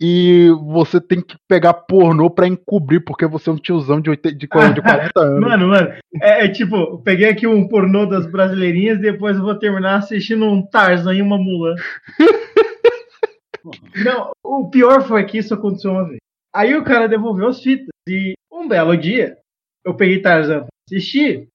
[0.00, 4.36] e você tem que pegar pornô pra encobrir, porque você é um tiozão de, 80,
[4.36, 5.40] de, 40 de 40 anos.
[5.40, 5.88] Mano, mano,
[6.22, 9.96] é, é tipo, eu peguei aqui um pornô das brasileirinhas e depois eu vou terminar
[9.96, 11.74] assistindo um Tarzan e uma Mulan.
[14.04, 16.18] Não, o pior foi que isso aconteceu uma vez.
[16.54, 19.36] Aí o cara devolveu as fitas e um belo dia
[19.84, 21.48] eu peguei Tarzan pra assistir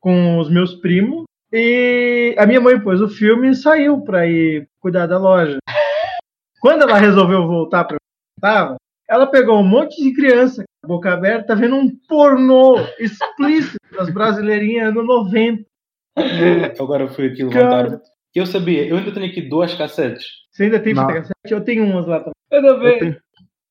[0.00, 4.68] com os meus primos e a minha mãe pôs o filme e saiu pra ir
[4.80, 5.58] cuidar da loja.
[6.60, 7.96] Quando ela resolveu voltar eu
[8.40, 8.76] tava,
[9.08, 14.10] ela pegou um monte de criança com a boca aberta vendo um pornô explícito das
[14.10, 15.64] brasileirinhas no 90.
[16.80, 18.00] Agora fui aqui levantar.
[18.34, 20.24] Eu sabia, eu ainda tenho aqui duas cassetes.
[20.52, 21.32] Você ainda tem fita cassete?
[21.50, 22.32] Eu tenho umas lá também.
[22.50, 22.98] Eu Eu também.
[22.98, 23.16] tenho-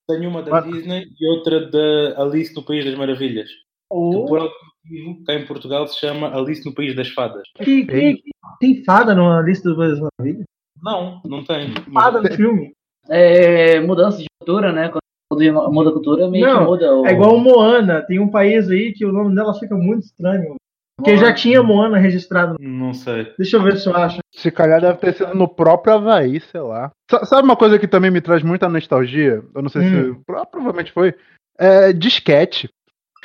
[0.07, 3.47] Tenho uma da Mas- Disney e outra da Alice no País das Maravilhas.
[3.47, 3.55] Que
[3.91, 4.51] Oh, por algum
[4.83, 7.43] motivo, cá em Portugal se chama Alice no País das Fadas.
[7.57, 8.21] que, que-
[8.59, 10.45] tem fada numa lista das maravilhas?
[10.81, 11.73] Não, não tem.
[11.93, 12.73] Fada no filme.
[13.09, 14.89] É, mudança de cultura, né?
[15.31, 17.05] Quando muda a cultura, meio Não, que muda o.
[17.07, 18.01] É igual o Moana.
[18.01, 20.55] Tem um país aí que o nome dela fica muito estranho.
[20.97, 22.55] Porque já tinha Moana registrado.
[22.59, 23.31] Não sei.
[23.37, 24.19] Deixa eu ver se eu acho.
[24.35, 26.91] Se calhar deve ter sido no próprio Havaí, sei lá.
[27.09, 29.41] Sa- Sabe uma coisa que também me traz muita nostalgia?
[29.55, 30.13] Eu não sei Hum.
[30.15, 30.19] se.
[30.25, 31.13] pro- Provavelmente foi.
[31.57, 32.69] É disquete.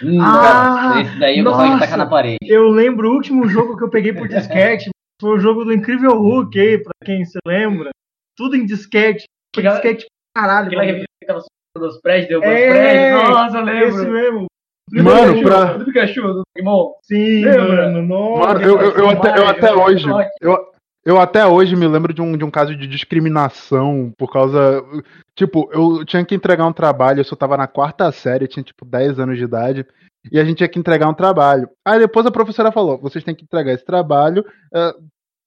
[0.02, 1.78] Hum, Ah, esse daí eu nossa.
[1.78, 2.38] tacar na parede.
[2.42, 4.90] Eu lembro o último jogo que eu peguei por disquete.
[5.20, 7.90] Foi o jogo do Incrível Hulk aí, pra quem se lembra.
[8.36, 9.24] Tudo em disquete.
[9.62, 10.66] Disquete pra caralho.
[10.68, 10.92] Aquela mano.
[10.92, 13.30] revista que ficava subindo dos prédios, deu É, é, prédios.
[13.30, 14.12] Nossa, eu Esse lembro.
[14.12, 14.46] mesmo.
[14.92, 16.92] Mano, pra- Do Pikachu, do Pokémon.
[17.02, 17.90] Sim, Lembra?
[17.90, 18.02] mano.
[18.06, 18.46] Nossa.
[18.48, 20.06] Mano, eu, eu, eu até, eu até Mario, hoje.
[20.40, 20.58] Eu,
[21.06, 24.84] eu até hoje me lembro de um, de um caso de discriminação por causa.
[25.34, 28.62] Tipo, eu tinha que entregar um trabalho, eu só tava na quarta série, eu tinha
[28.62, 29.86] tipo 10 anos de idade,
[30.30, 31.68] e a gente tinha que entregar um trabalho.
[31.86, 34.44] Aí depois a professora falou: vocês têm que entregar esse trabalho.
[34.74, 34.92] é,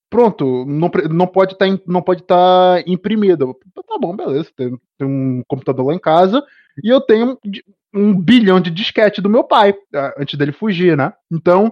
[0.10, 1.56] pronto, não, não pode
[2.02, 2.84] pode estar.
[3.44, 3.54] Eu,
[3.88, 4.50] Tá bom, beleza.
[4.56, 6.44] Tem, tem um computador lá em casa
[6.84, 7.38] e eu tenho
[7.94, 9.74] um bilhão de disquete do meu pai,
[10.18, 11.14] antes dele fugir, né?
[11.32, 11.72] Então,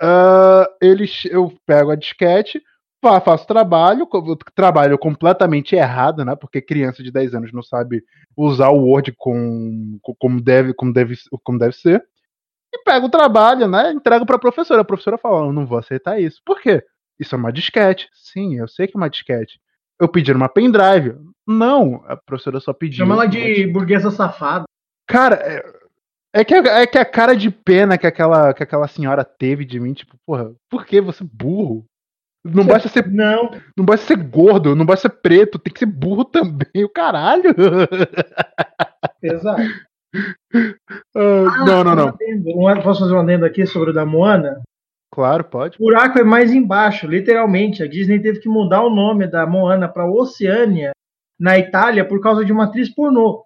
[0.00, 2.62] ah, eles, eu pego a disquete,
[3.02, 4.06] fa- faço trabalho,
[4.54, 6.36] trabalho completamente errado, né?
[6.36, 8.02] Porque criança de 10 anos não sabe
[8.36, 12.04] usar o Word com, com- como, deve, como, deve, como deve ser.
[12.74, 13.92] E pego o trabalho, né?
[13.92, 14.82] Entrego pra professora.
[14.82, 16.40] A professora fala: não vou aceitar isso.
[16.44, 16.82] Por quê?
[17.18, 18.08] Isso é uma disquete.
[18.12, 19.60] Sim, eu sei que é uma disquete.
[20.00, 21.16] Eu pedi uma pendrive.
[21.46, 22.98] Não, a professora só pediu.
[22.98, 24.64] Chama ela de burguesa safada.
[25.06, 25.62] Cara, é,
[26.40, 29.64] é que, a- é que a cara de pena que aquela, que aquela senhora teve
[29.64, 31.84] de mim, tipo, porra, por que você é burro?
[32.46, 33.52] Não basta, ser, Não.
[33.76, 37.54] não basta ser gordo, não basta ser preto, tem que ser burro também, o caralho.
[39.22, 39.62] Exato.
[41.14, 42.08] Ah, não, não, Um não.
[42.08, 42.50] adendo.
[42.50, 44.60] Um- Posso fazer um adendo aqui sobre o da Moana?
[45.14, 45.76] Claro, pode.
[45.78, 47.84] O buraco é mais embaixo, literalmente.
[47.84, 50.90] A Disney teve que mudar o nome da Moana para Oceânia,
[51.38, 53.44] na Itália, por causa de uma atriz pornô.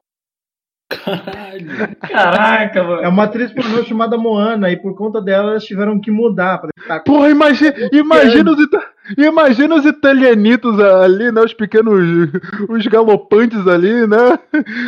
[0.88, 1.68] Caralho.
[2.00, 3.02] Caraca, mano.
[3.02, 6.58] É uma atriz pornô chamada Moana, e por conta dela elas tiveram que mudar.
[6.86, 7.00] Pra.
[7.00, 11.40] Porra, imagina, imagina, os, ita- imagina os italianitos ali, né?
[11.40, 12.30] Os pequenos,
[12.68, 14.38] os galopantes ali, né?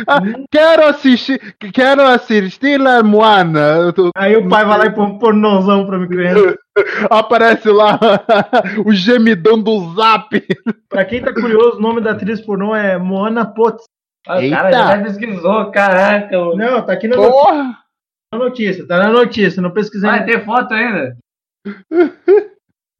[0.07, 3.93] Ah, quero assistir, quero assistir a Moana.
[4.15, 6.57] Aí o pai vai lá e põe um pornozão pra me criança.
[7.09, 7.99] Aparece lá
[8.85, 10.41] o gemidão do zap.
[10.89, 13.85] Pra quem tá curioso, o nome da atriz pornô é Moana Potts.
[14.27, 14.55] Ah, Eita.
[14.55, 16.55] cara já pesquisou, caraca, mano.
[16.55, 17.77] Não, tá aqui na notícia, Porra!
[18.33, 20.09] na notícia, tá na notícia, não pesquisei.
[20.09, 21.17] Vai ter foto ainda?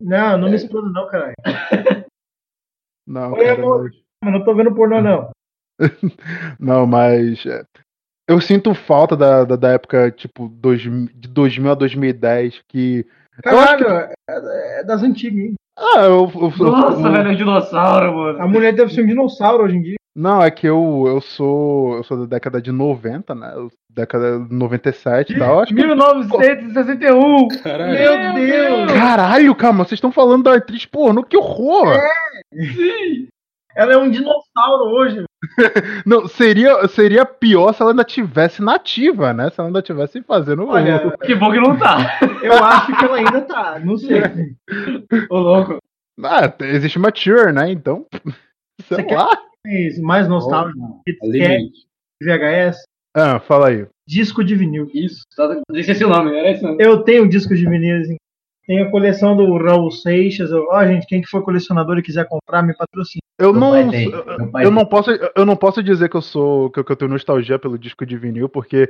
[0.02, 1.34] Não, não me explana não, caralho.
[3.08, 3.92] Não, Oi, cara, amor.
[4.24, 5.32] mas- não tô vendo pornô, não.
[6.60, 7.64] não, mas é,
[8.30, 13.06] eu sinto falta da, da, da época, tipo, dois, de 2000 a 2010, que...
[13.44, 15.56] Eu acho Caralho, é, é das antigas, hein?
[15.78, 16.32] Ah, eu...
[16.36, 18.42] eu- eu- Nossa, eu- velho, é um dinossauro, mano.
[18.42, 19.96] A mulher deve ser um dinossauro hoje em dia.
[20.16, 23.52] Não, é que eu, eu sou eu sou da década de 90, né?
[23.56, 25.60] Eu- Década de 97 e tal.
[25.60, 25.86] Acho que...
[25.86, 27.48] 1961.
[27.62, 27.92] Caralho.
[27.92, 28.92] Meu Deus!
[28.94, 31.98] Caralho, calma, vocês estão falando da atriz pornô, que horror!
[32.54, 33.28] Sim!
[33.76, 35.24] Ela é um dinossauro hoje.
[36.06, 39.50] Não, seria, seria pior se ela ainda tivesse nativa, né?
[39.50, 40.68] Se ela ainda tivesse fazendo.
[40.68, 42.20] Olha, Que bom que não tá.
[42.44, 43.80] eu acho que ela ainda tá.
[43.80, 44.22] Não sei.
[45.30, 45.78] Ô, louco.
[46.24, 47.72] Ah, existe mature, né?
[47.72, 48.06] Então.
[48.88, 49.30] Sei Você quer- lá.
[49.66, 51.02] Mas mais nostálgico.
[51.06, 51.70] quer mesmo.
[52.22, 52.84] VHS,
[53.16, 53.86] Ah, fala aí.
[54.08, 54.90] disco de vinil.
[54.94, 56.82] Isso, tá, esqueci o nome, era isso mesmo.
[56.82, 58.16] Eu tenho disco de vinil, assim.
[58.68, 60.52] Tenho a coleção do Raul Seixas.
[60.52, 63.22] Eu- Ó, gente, quem que for colecionador e quiser comprar, me patrocina.
[63.40, 63.94] Eu Meu não.
[63.94, 66.70] eu- Eu não, posso, eu não posso dizer que eu sou.
[66.70, 68.90] Que eu, que eu tenho nostalgia pelo disco de vinil, porque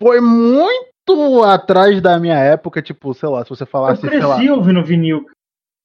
[0.00, 4.36] foi muito atrás da minha época, tipo, sei lá, se você Eu falasse, sei lá.
[4.36, 5.26] cresci ouvindo vinil.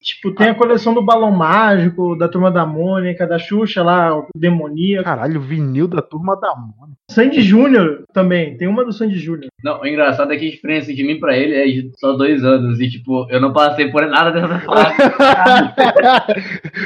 [0.02, 4.26] Tipo, tem a coleção do Balão Mágico, da Turma da Mônica, da Xuxa lá, o
[4.36, 5.04] Demoníaco.
[5.04, 6.96] Caralho, vinil da turma da Mônica.
[7.10, 9.48] Sandy Júnior também, tem uma do Sandy Júnior.
[9.64, 12.44] Não, o engraçado é que a diferença de mim pra ele é de só dois
[12.44, 12.78] anos.
[12.80, 14.94] E, tipo, eu não passei por nada dessa fase.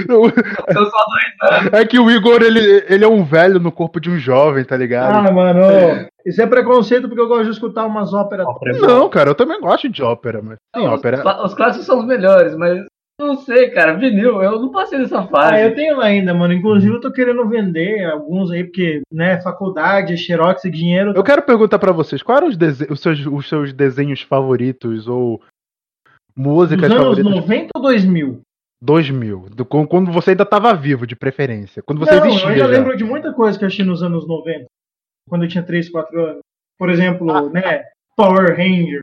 [0.06, 1.72] São só dois anos.
[1.72, 4.76] é que o Igor, ele, ele é um velho no corpo de um jovem, tá
[4.76, 5.26] ligado?
[5.26, 5.60] Ah, mano,
[6.24, 8.46] isso é preconceito porque eu gosto de escutar umas óperas.
[8.80, 11.16] Não, cara, eu também gosto de ópera, mas tem Não, ópera.
[11.18, 12.84] Os, clá- os clássicos são os melhores, mas
[13.20, 13.94] não sei, cara.
[13.98, 15.54] Vinil, eu não passei dessa fase.
[15.54, 16.54] Ah, eu tenho lá ainda, mano.
[16.54, 21.12] Inclusive, eu tô querendo vender alguns aí, porque, né, faculdade, xerox e dinheiro.
[21.14, 25.38] Eu quero perguntar pra vocês, quais eram os, os seus, os seus desenhos favoritos ou
[26.36, 27.32] Dos músicas anos favoritas?
[27.34, 28.40] 90 ou 2000?
[28.82, 31.82] 2000, do- quando quando você ainda tava vivo, de preferência.
[31.82, 32.70] Quando você Não, existia eu ainda já.
[32.70, 34.64] lembro de muita coisa que eu achei nos anos 90.
[35.28, 36.40] Quando eu tinha 3, 4 anos.
[36.78, 37.42] Por exemplo, Ah.
[37.50, 37.84] né,
[38.16, 39.00] Power Ranger.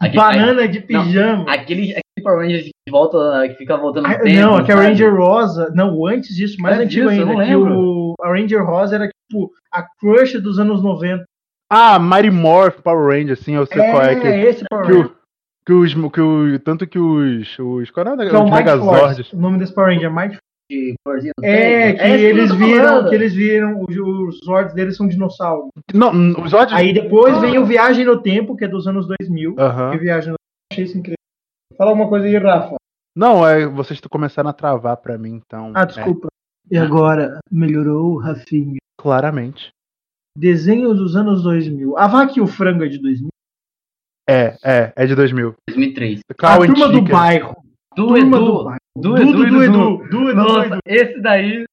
[0.00, 1.44] Aquele- banana de pijama.
[1.52, 4.40] Aquele, aquele Power Ranger que volta, que fica voltando no Ah, tempo.
[4.40, 4.88] não, aquele sabe?
[4.88, 5.72] Ranger Rosa.
[5.74, 7.38] Não, antes disso, mais Antes antigo disso, eu ainda.
[7.38, 7.78] não Que lembro.
[7.78, 11.24] o, a Ranger Rosa era tipo a crush dos anos 90.
[11.70, 14.20] Ah, Mighty Morph Power Ranger, sim, eu sei qual é.
[14.20, 15.06] Que, esse Power que, Ranger.
[15.10, 15.16] o,
[15.64, 15.94] que os.
[16.12, 17.58] Que o, tanto que os.
[17.58, 18.16] os qual era?
[18.28, 19.00] Que é o os Mighty Megazords.
[19.16, 19.36] Force.
[19.36, 20.36] O nome desse Power Ranger é Mighty
[20.74, 23.08] De corzinho no É, que esse eles tô viram, falando.
[23.08, 25.68] que eles viram, os, os Zords deles são dinossauros.
[25.92, 26.10] Não,
[26.42, 26.74] os Zords.
[26.74, 29.54] Aí depois vem o Viagem no Tempo, que é dos anos 2000.
[29.58, 29.90] Aham.
[29.92, 31.16] Que Viagem no Tempo, achei isso incrível.
[31.76, 32.76] Fala alguma coisa aí, Rafa.
[33.16, 35.70] Não, é, vocês começaram a travar pra mim, então.
[35.74, 36.28] Ah, desculpa.
[36.70, 38.74] E agora, melhorou, Rafinha.
[38.76, 39.68] é, claramente.
[40.36, 41.96] Desenhos dos anos 2000.
[41.96, 43.28] A Vaca e o Frango é de 2000.
[44.28, 45.54] É, é, é de 2000.
[45.68, 46.20] 2003.
[46.42, 47.02] A Turma do.
[47.02, 47.56] Bairro.
[47.96, 48.46] Do Turma Edu.
[48.46, 48.74] do.
[48.96, 49.72] Do Dudu Edu, do e do Edu.
[49.72, 51.64] Do Edu, do Nossa, esse daí.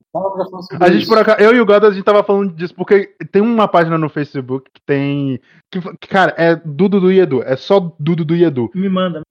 [0.79, 3.41] A gente, por acaso, eu e o Goda, a gente tava falando disso, porque tem
[3.41, 5.39] uma página no Facebook que tem.
[5.71, 7.41] Que, que, cara, é do Dudu e Edu.
[7.43, 8.69] É só do Dudu e Edu.
[8.75, 9.21] Me manda.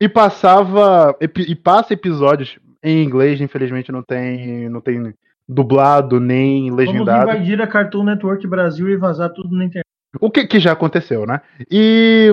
[0.00, 1.14] E passava.
[1.20, 4.68] epi- E passa episódios em inglês, infelizmente não tem.
[4.68, 5.12] Não tem
[5.48, 7.30] dublado nem Vamos legendado.
[7.30, 9.84] invadir a Cartoon Network Brasil e vazar tudo na internet.
[10.20, 11.40] O que, que já aconteceu, né?
[11.70, 12.32] E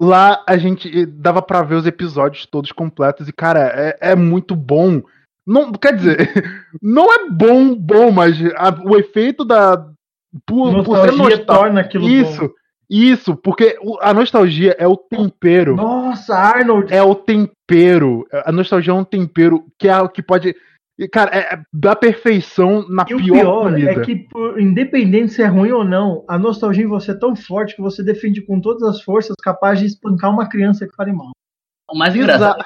[0.00, 4.54] lá a gente dava pra ver os episódios todos completos e, cara, é, é muito
[4.56, 5.02] bom.
[5.46, 6.16] Não, quer dizer,
[6.82, 9.86] não é bom, bom, mas a- o efeito da.
[10.46, 11.46] Por, Nostalgia nostálgico.
[11.46, 12.54] torna aquilo Isso, bom.
[12.90, 15.76] isso, porque a nostalgia é o tempero.
[15.76, 16.92] Nossa, Arnold.
[16.92, 18.26] É o tempero.
[18.44, 20.56] A nostalgia é um tempero que é o que pode.
[20.98, 23.90] E, Cara, é, é da perfeição na E o pior, pior comida.
[23.90, 27.34] é que, por- independente se é ruim ou não, a nostalgia em você é tão
[27.34, 31.12] forte que você defende com todas as forças capaz de espancar uma criança que fale
[31.12, 31.30] mal.
[31.90, 32.64] O mais engraçado.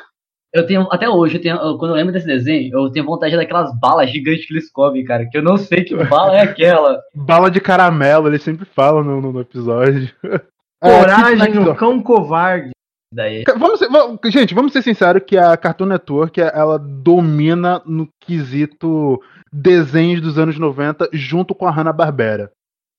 [0.54, 3.70] Eu tenho, até hoje, eu tenho, quando eu lembro desse desenho, eu tenho vontade daquelas
[3.78, 5.28] balas gigantes que eles comem, cara.
[5.30, 6.98] Que eu não sei que bala é aquela.
[7.14, 10.10] Bala de caramelo, eles sempre falam no, no- no episódio.
[10.80, 12.70] É, Coragem que- no cão covarde.
[13.12, 13.42] Daí.
[13.58, 19.20] Vamos ser- vamos- gente, vamos ser sinceros que a Cartoon Network ela domina no quesito
[19.52, 22.52] desenhos dos anos 90 junto com a Hanna-Barbera.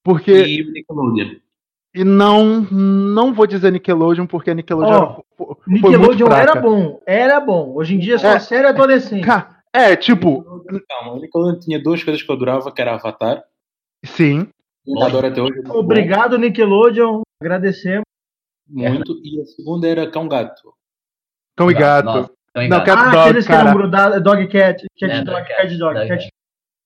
[0.03, 1.35] Porque E o Nickelodeon.
[1.93, 7.39] e não não vou dizer Nickelodeon porque a Nickelodeon Ó, era- Nickelodeon era bom, era
[7.39, 7.73] bom.
[7.75, 8.39] Hoje em dia é só É.
[8.39, 9.23] série adolescente.
[9.25, 10.41] Ca- É, tipo,
[10.89, 13.43] Calma, o Nickelodeon tinha duas coisas que eu adorava, que era Avatar.
[14.03, 14.47] sim.
[14.87, 15.61] Eu adoro até hoje.
[15.63, 17.21] é Obrigado, Nickelodeon.
[17.39, 18.01] Agradecemos.
[18.69, 19.19] Muito.
[19.23, 20.73] E a segunda era Cão Gato.
[21.57, 22.05] Cão e gato.
[22.05, 22.83] Nossa, Não.
[22.83, 23.69] Cat ah, Dog, aqueles que cara.
[23.69, 24.23] eram grudados.
[24.23, 24.85] Dog Cat.
[24.99, 26.07] Cat É, Dog, Dog Cat Cat, Dog.
[26.07, 26.29] Cat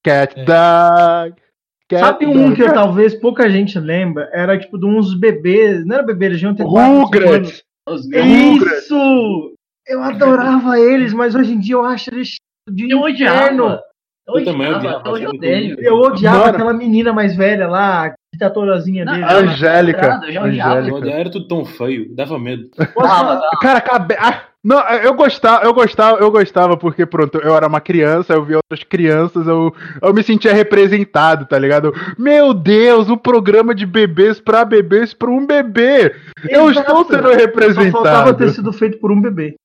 [0.04, 0.46] Cat É.
[0.46, 1.42] Dog.
[1.90, 4.30] Cat Sabe um que eu, talvez pouca gente lembra?
[4.34, 5.86] Era tipo de uns bebês.
[5.86, 6.64] Não era bebê, eles iam ter.
[6.64, 7.64] Rugrats.
[7.90, 9.54] Isso!
[9.86, 12.36] Eu adorava eles, mas hoje em dia eu acho eles
[12.70, 13.38] de Eu odiava.
[13.38, 13.80] inferno.
[14.26, 15.78] Eu, também odiava, odiava, eu.
[15.78, 19.22] Eu odiava aquela menina mais velha lá, ditatorazinha dele.
[19.24, 20.20] eu- Angélica.
[20.26, 20.44] Eu já.
[20.44, 21.10] Angélica.
[21.10, 22.70] Era tudo tão feio, dava medo.
[23.00, 24.16] Ah, mas- Cara, cabe...
[24.20, 28.44] ah, não, eu gostava, eu gostava, eu gostava porque pronto, eu era uma criança, eu
[28.46, 31.94] via outras crianças, eu, eu me sentia representado, tá ligado?
[32.18, 36.16] Meu Deus, um programa de bebês pra bebês pra um bebê.
[36.50, 36.88] Eu Exato.
[36.90, 38.34] estou sendo Só faltava representado.
[38.38, 39.56] ter sido feito por um bebê.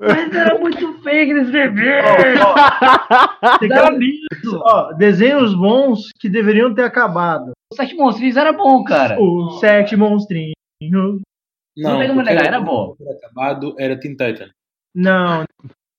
[0.00, 2.04] Mas era muito feio aqueles bebês.
[3.58, 4.60] Que- medo.
[4.62, 7.52] Ó, desenhos bons que deveriam ter acabado.
[7.72, 9.20] O Sete Monstrinhos era bom, cara.
[9.20, 10.52] O Sete Monstrinhos.
[11.76, 12.94] Não tem como o que negar, era era bom.
[13.00, 14.50] era acabado era Teen Titan.
[14.94, 15.44] Não,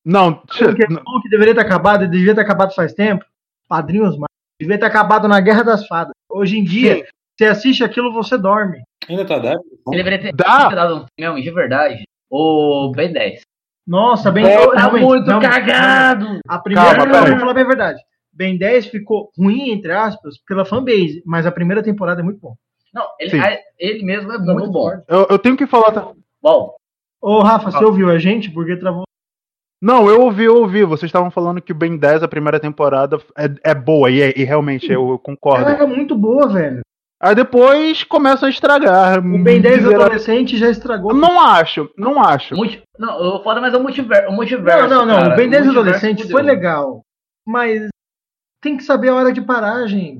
[0.06, 3.24] Não, o que é bom que deveria ter acabado, e devia ter acabado faz tempo.
[3.68, 4.28] Padrinhos Mágicos.
[4.60, 6.14] Devia ter acabado na Guerra das Fadas.
[6.30, 7.04] Hoje em dia, Sim.
[7.38, 8.82] você assiste aquilo, você dorme.
[9.08, 9.62] Ainda tá dando?
[9.88, 10.70] Ele deveria ter, Dá.
[10.70, 12.04] ter dado um filme de verdade.
[12.30, 13.42] O Ben 10.
[13.90, 16.40] Nossa, bem É, Tá realmente, muito realmente, cagado.
[16.48, 18.00] A primeira, Calma, não, vou falar bem a verdade.
[18.32, 22.54] Ben 10 ficou ruim, entre aspas, pela fanbase, mas a primeira temporada é muito bom.
[22.94, 24.82] Não, ele, a- ele mesmo é Muito muito bom.
[24.92, 25.04] forte.
[25.08, 25.92] eu, eu tenho que falar.
[25.92, 26.12] tá-
[26.42, 26.76] Bom,
[27.22, 28.50] Ô, Rafa, você ouviu a gente?
[28.50, 29.04] Porque travou.
[29.82, 30.84] Não, eu ouvi, eu ouvi.
[30.86, 34.34] Vocês estavam falando que o Ben 10, a primeira temporada, é, é boa, e, é-
[34.38, 35.64] e realmente eu, eu concordo.
[35.64, 36.80] Ela era muito boa, velho.
[37.22, 39.20] Aí depois começam a estragar.
[39.20, 41.14] O Ben 10 Dizer- adolescente já estragou.
[41.14, 42.56] Não acho, não acho.
[42.56, 44.30] multi, não, o foda, mas é o multiverso.
[44.30, 45.16] O multiverso Não, não, não.
[45.24, 45.34] cara.
[45.34, 46.38] O Ben 10 multiverso adolescente fudeu.
[46.38, 47.02] foi legal.
[47.46, 47.88] Mas
[48.62, 50.20] tem que saber a hora de parar, gente.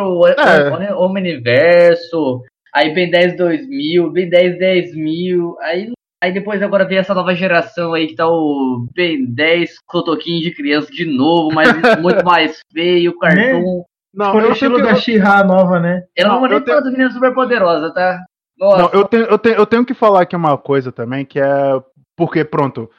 [0.00, 0.92] O, É.
[0.94, 2.42] o, o Omniverso,
[2.74, 5.92] aí Ben 10 2000, Ben 10 10 mil, aí,
[6.22, 10.54] aí depois agora vem essa nova geração aí que tá o Ben 10 cotoquinho de
[10.54, 11.68] criança de novo, mas
[12.00, 13.84] muito mais feio, cartoon.
[14.12, 16.04] Não, Foi o eu estilo tenho que- da She-Ra nova, né?
[16.16, 18.18] Ela não, Não, é nem eu tenho- super poderosa, tá?
[18.58, 21.38] Nossa, Não, eu tenho, eu, tenho, eu tenho que falar aqui uma coisa também, que
[21.40, 21.80] é.
[22.16, 22.90] Porque, pronto,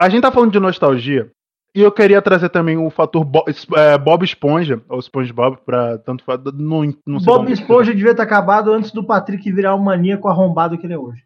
[0.00, 1.30] a gente tá falando de nostalgia,
[1.76, 3.44] e eu queria trazer também o fator Bo-
[3.76, 8.72] é, Bob Esponja, ou SpongeBob, pra tanto não, não sei Bob Esponja devia ter acabado
[8.72, 11.22] antes do Patrick virar o maníaco arrombado que ele é hoje.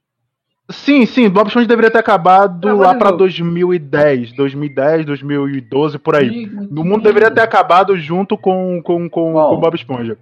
[0.71, 3.17] Sim, sim, Bob Esponja deveria ter acabado lá novo.
[3.17, 6.45] 2010, 2010, 2012, por aí.
[6.71, 10.19] O mundo deveria ter acabado junto com, com, com, com Bob Esponja.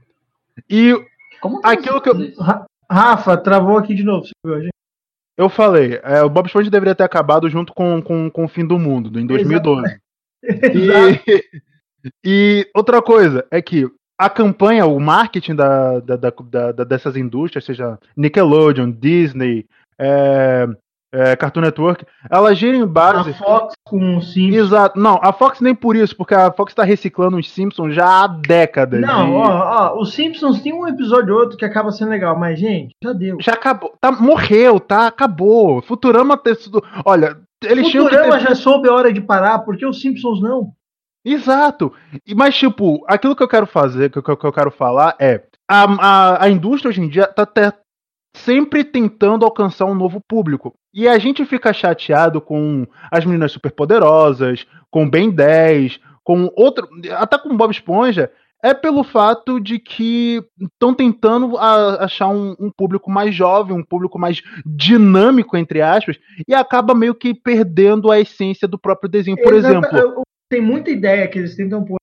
[0.71, 0.95] E
[1.41, 2.15] Como aquilo que eu-
[2.89, 4.25] Rafa, travou aqui de novo.
[4.25, 4.71] Você viu, gente?
[5.37, 8.65] eu falei, é, o Bob Esponja deveria ter acabado junto com, com, com o fim
[8.65, 9.97] do mundo, em 2012.
[10.43, 11.23] Exato.
[11.27, 11.45] E,
[12.25, 13.87] e outra coisa é que
[14.19, 19.67] a campanha, o marketing da, da- da- da- dessas indústrias, seja Nickelodeon, Disney,
[20.01, 20.67] é,
[21.13, 23.33] é, Cartoon Network, ela gira em A base.
[23.35, 24.57] Fox com o Simpsons.
[24.67, 24.99] Exato.
[24.99, 28.27] Não, a Fox nem por isso, porque a Fox tá reciclando os Simpsons já há
[28.27, 29.01] décadas.
[29.01, 29.47] Não, ó,
[29.95, 33.13] ó, os Simpsons tem um episódio ou outro que acaba sendo legal, mas, gente, já
[33.13, 33.39] deu.
[33.41, 33.95] Já acabou.
[34.01, 35.07] Tá, morreu, tá?
[35.07, 35.81] Acabou.
[35.83, 36.41] Futurama.
[37.05, 38.41] Olha, eles Futurama ter...
[38.49, 40.73] já soube a hora de parar, porque os Simpsons não.
[41.25, 41.93] Exato.
[42.27, 45.43] E, mas, tipo, aquilo que eu quero fazer, que, eu- que eu quero falar é.
[45.69, 47.73] A, a, a indústria hoje em dia tá te-
[48.45, 50.75] sempre tentando alcançar um novo público.
[50.95, 56.89] E a gente fica chateado com as meninas superpoderosas, com Ben 10, com outro.
[57.13, 58.31] Até com Bob Esponja.
[58.65, 63.85] É pelo fato de que estão tentando a- achar um, um público mais jovem, um
[63.85, 66.19] público mais dinâmico, entre aspas,
[66.49, 69.37] e acaba meio que perdendo a essência do próprio desenho.
[69.37, 69.99] Por Exata- exemplo.
[69.99, 71.97] eu- Tem muita ideia que eles tentam pôr.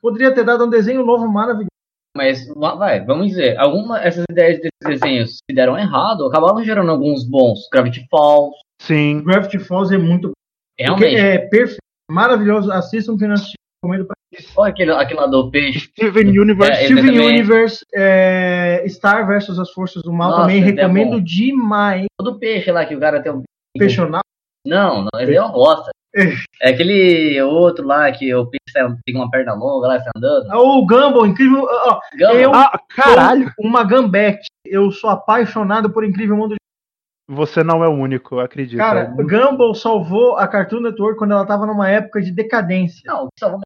[0.00, 1.68] Poderia ter dado um desenho novo maravilhoso.
[2.16, 6.90] Mas, va- vai, vamos dizer, algumas essas ideias desses desenhos se deram errado, acabaram gerando
[6.90, 7.68] alguns bons.
[7.72, 9.22] Gravity Falls, Sim.
[9.22, 10.32] Gravity Falls é muito
[10.78, 11.10] realmente.
[11.10, 11.78] Porque É perfeito.
[12.10, 12.70] Maravilhoso.
[12.72, 13.54] Assistam não assistiu.
[13.84, 14.16] Recomendo pra
[14.56, 15.88] Olha aquele, aquele lá do peixe.
[15.90, 16.72] Steven Universe.
[16.72, 17.28] É, Steven também.
[17.28, 21.20] Universe, é, Star versus as Forças do Mal Nossa, também é recomendo bom.
[21.22, 22.04] demais.
[22.20, 23.42] O do peixe lá, que o cara tem um.
[23.78, 24.20] Peixonal.
[24.66, 25.90] Não, não, esse é uma bosta.
[26.62, 30.48] É aquele outro lá que o sai- tem uma perna longa lá, sai andando.
[30.54, 31.66] O Gumball, incrível.
[31.70, 32.34] ó, Gama.
[32.40, 33.52] eu- Ah, caralho!
[33.58, 34.46] Uma Gambete.
[34.64, 36.56] Eu sou apaixonado por Incrível Mundo de
[37.28, 38.78] Você não é o único, eu acredito.
[38.78, 43.02] Cara, É um- Gumball salvou a Cartoon Network quando ela tava numa época de decadência.
[43.06, 43.62] Não, vamos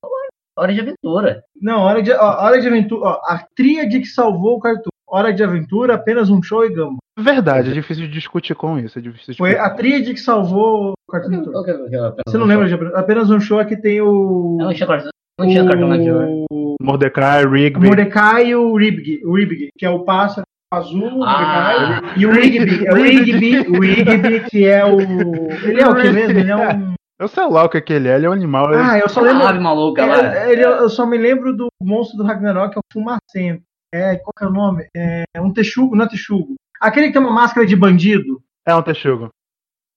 [0.59, 1.42] Hora de aventura.
[1.61, 3.07] Não, Hora de, ó, Hora de Aventura.
[3.09, 4.90] Ó, a tríade que salvou o Cartoon.
[5.09, 6.98] Hora de Aventura, apenas um show e Gumball.
[7.20, 8.98] Verdade, é difícil de discutir com isso.
[8.98, 11.52] É difícil de Foi a tríade que salvou o Cartoon Network.
[11.52, 14.00] Qual que é- é apenas Você não lembra de apenas um show é que tem
[14.00, 14.56] o.
[14.58, 17.86] Não tinha cartão, não tinha cartão o Mordecai, o Rigby.
[17.86, 21.90] Mordecai e o Ribg, o Ribg, que é o pássaro azul, Ah.
[22.00, 24.98] Mordecai, e o Rigby, é o Rigby, o Rigby, que é o.
[25.00, 26.38] Ele é o que mesmo?
[26.38, 26.94] Ele é um.
[27.20, 28.72] Eu sei lá o que, que ele é, ele é um animal.
[28.72, 29.46] ele- Ah, eu só lembro.
[29.46, 30.34] ave maluca lá.
[30.34, 33.62] É, ele- eu só me lembro do monstro do Ragnarok, que é o Fumacento.
[33.92, 34.86] É, qual que é o nome?
[34.96, 36.54] É um texugo, não é texugo.
[36.81, 38.41] Aquele que tem uma máscara de bandido.
[38.66, 39.28] É um texugo.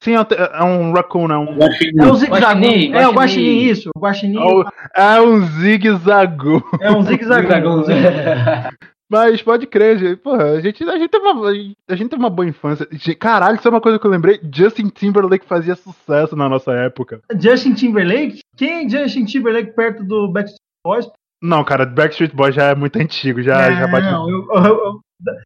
[0.04, 0.26] Sim, é um-
[0.60, 1.66] é um raccoon, é um, É
[2.12, 2.30] o zigue-zague.
[2.30, 3.16] Guaxinim, É o guaxinim.
[3.16, 3.90] guaxinim, isso.
[3.96, 4.64] O guaxinim é um-
[4.96, 6.64] é um zigue-zagu.
[6.82, 7.04] é um.
[9.10, 10.16] Mas pode crer, gente.
[10.18, 12.88] Porra, a gente, a, gente teve uma, a gente teve uma boa infância.
[13.20, 14.40] Caralho, isso é uma coisa que eu lembrei.
[14.54, 17.22] Justin Timberlake fazia sucesso na nossa época.
[17.40, 18.40] Justin Timberlake?
[18.58, 21.08] Quem é Justin Timberlake perto do Backstreet Boys?
[21.44, 24.08] Não, cara, Backstreet Boys já é muito antigo, já, já bate.
[24.08, 25.00] Não, eu- eu- eu-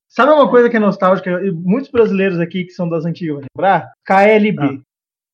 [0.09, 1.29] Sabe uma coisa que é nostálgica?
[1.45, 3.91] E Muitos brasileiros aqui que são das antigas vão lembrar?
[4.05, 4.81] KLB.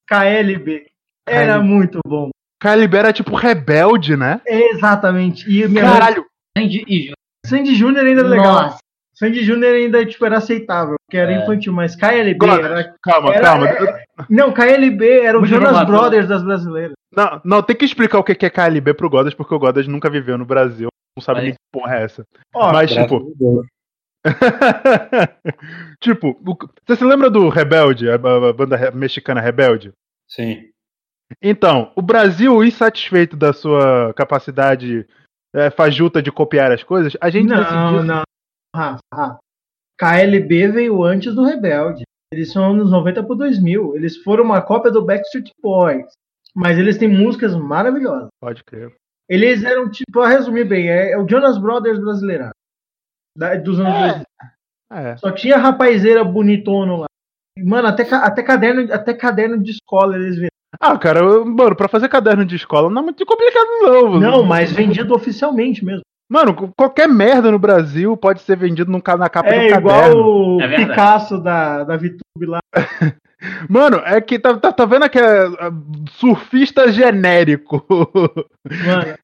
[0.08, 0.86] KLB.
[1.28, 1.66] Era KLB.
[1.68, 2.30] muito bom.
[2.62, 4.42] Calibre era tipo rebelde, né?
[4.48, 5.50] Exatamente.
[5.50, 6.26] E minha Caralho,
[6.58, 7.16] Sandy e Júnior.
[7.46, 8.54] Sandy Júnior ainda era legal.
[8.64, 8.78] Nossa.
[9.16, 11.44] Sandy Júnior ainda tipo, era aceitável, porque era É.
[11.44, 12.96] infantil, mas KLB Godas, era.
[13.04, 13.68] calma, era- calma.
[14.30, 15.86] Não, KLB era o Muito Jonas.
[15.86, 16.94] Brothers das brasileiras.
[17.16, 19.88] Não, não, tem que explicar o que que é KLB pro Godas, porque o Godas
[19.88, 20.88] nunca viveu no Brasil.
[21.18, 22.24] Não sabe Mas- nem que porra é essa.
[22.56, 23.34] Ó, Mas, tipo.
[26.00, 29.92] tipo, o- você se lembra do Rebelde, a, a- a banda re- mexicana Rebelde?
[30.28, 30.70] Sim.
[31.42, 35.08] Então, o Brasil, insatisfeito da sua capacidade
[35.56, 38.04] é, fajuta de copiar as coisas, a gente não, decidiu.
[38.04, 38.24] não.
[38.76, 39.40] Rafa, Rafa.
[40.00, 42.04] KLB veio antes do Rebelde.
[42.34, 43.96] Eles são anos 90 por 2000.
[43.96, 46.06] Eles foram uma cópia do Backstreet Boys.
[46.56, 48.28] Mas eles têm músicas maravilhosas.
[48.42, 48.94] Pode crer.
[49.30, 52.50] Eles eram, tipo, a resumir bem, é, é o Jonas Brothers brasileiro.
[53.38, 54.26] Da- dos anos 2000.
[54.92, 55.18] É.
[55.18, 57.06] Só tinha rapazeira bonitono lá.
[57.58, 60.50] Mano, até, até, caderno, até caderno de escola eles vendiam.
[60.80, 64.20] Ah, cara, eu- mano, pra fazer caderno de escola não é muito complicado, não.
[64.20, 66.02] Não, mas vendido oficialmente mesmo.
[66.32, 70.02] Mano, qualquer merda no Brasil pode ser vendido num ca- na capa É do igual
[70.02, 70.56] caderno.
[70.58, 70.76] o É.
[70.78, 72.60] Picasso da, da VTube lá.
[73.70, 75.70] Mano, é que tá, tá, tá vendo aquele ah,
[76.12, 77.86] surfista genérico.
[77.90, 79.18] Mano,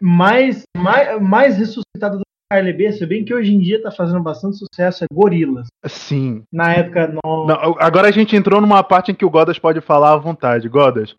[0.00, 2.22] mais, mais, mais ressuscitado do
[2.52, 5.68] KLB, se bem que hoje em dia tá fazendo bastante sucesso, é Gorilas.
[5.86, 6.42] Sim.
[6.52, 7.46] Na época, não.
[7.46, 10.68] Não, agora a gente entrou numa parte em que o Godas pode falar à vontade.
[10.68, 11.16] Godas.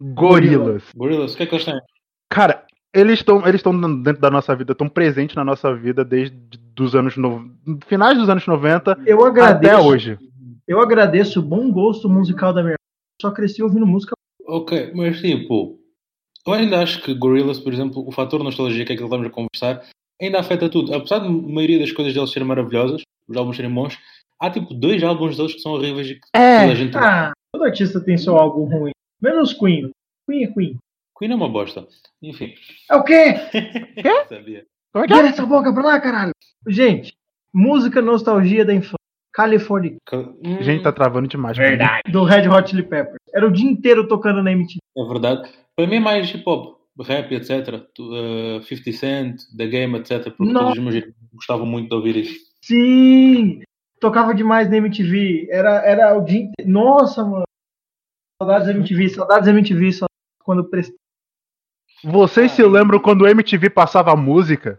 [0.00, 0.84] Gorilas.
[0.94, 1.80] Gorillas, o que é que eles têm?
[2.30, 2.64] Cara,
[2.94, 6.36] eles estão eles estão dentro da nossa vida, estão presentes na nossa vida desde
[6.74, 7.50] dos anos no...
[7.86, 9.74] finais dos anos 90 eu agradeço.
[9.74, 10.18] até hoje.
[10.66, 12.76] Eu agradeço o bom gosto musical da minha.
[13.20, 14.12] Só cresci ouvindo música.
[14.46, 15.78] Ok, mas tipo,
[16.46, 19.26] eu ainda acho que Gorillaz, por exemplo, o fator nostalgia que é aquilo que estamos
[19.26, 19.88] a conversar,
[20.20, 20.94] ainda afeta tudo.
[20.94, 23.98] Apesar de a maioria das coisas deles serem maravilhosas, os álbuns serem bons,
[24.40, 26.60] há tipo dois álbuns deles que são horríveis e que É.
[26.60, 26.96] toda a gente.
[26.96, 28.92] Ah, todo artista tem seu álbum ruim.
[29.20, 29.90] Menos Queen.
[30.28, 30.76] Queen é Queen.
[31.18, 31.86] Queen é uma bosta.
[32.22, 32.54] Enfim.
[32.90, 33.34] É o quê?
[34.28, 34.64] Sabia.
[34.92, 35.30] Como é que Vira é?
[35.30, 36.32] essa boca pra lá, caralho.
[36.66, 37.12] Gente,
[37.52, 38.96] música nostalgia da infância.
[39.32, 41.56] California, Hum, Gente, tá travando demais.
[41.56, 41.68] pra.
[41.68, 42.02] Verdade.
[42.10, 43.18] do Red Hot Chili Peppers.
[43.32, 44.78] Era o dia inteiro tocando na MTV.
[44.96, 45.48] É verdade.
[45.76, 47.50] Para mim é mais hip hop, rap, etc.
[47.98, 50.30] Eh, 50 Cent, The Game, etc.
[50.36, 50.72] Porque Não.
[50.72, 52.38] todos os meus gostavam muito de ouvir isso.
[52.62, 53.62] Sim!
[54.00, 55.48] Tocava demais na MTV.
[55.50, 56.48] Era, era o dia.
[56.64, 57.44] Nossa, mano.
[58.40, 60.06] Saudades da MTV, saudades da MTV, só
[60.44, 60.96] quando prestei.
[62.04, 64.78] Vocês se lembram quando o MTV passava música?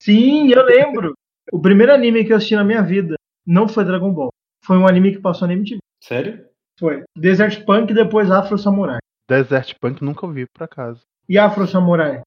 [0.00, 1.12] Sim, eu lembro.
[1.52, 3.14] O primeiro anime que eu assisti na minha vida
[3.46, 4.30] não foi Dragon Ball.
[4.64, 5.78] Foi um anime que passou na MTV.
[6.02, 6.46] Sério?
[6.78, 8.98] Foi Desert Punk e depois Afro Samurai.
[9.28, 11.02] Desert Punk nunca ouvi, por acaso.
[11.28, 12.20] E Afro Samurai.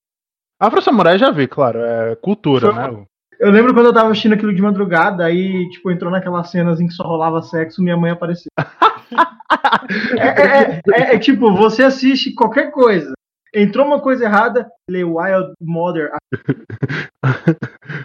[0.59, 3.05] Afro Samurai já vi, claro, é cultura, Foi- né?
[3.39, 6.87] Eu lembro quando eu tava assistindo aquilo de madrugada, aí, tipo, entrou naquelas cenas em
[6.87, 8.49] que só rolava sexo, minha mãe apareceu.
[10.17, 13.13] é, é- é- é tipo, você assiste qualquer coisa.
[13.53, 16.11] Entrou uma coisa errada, lê Wild Mother.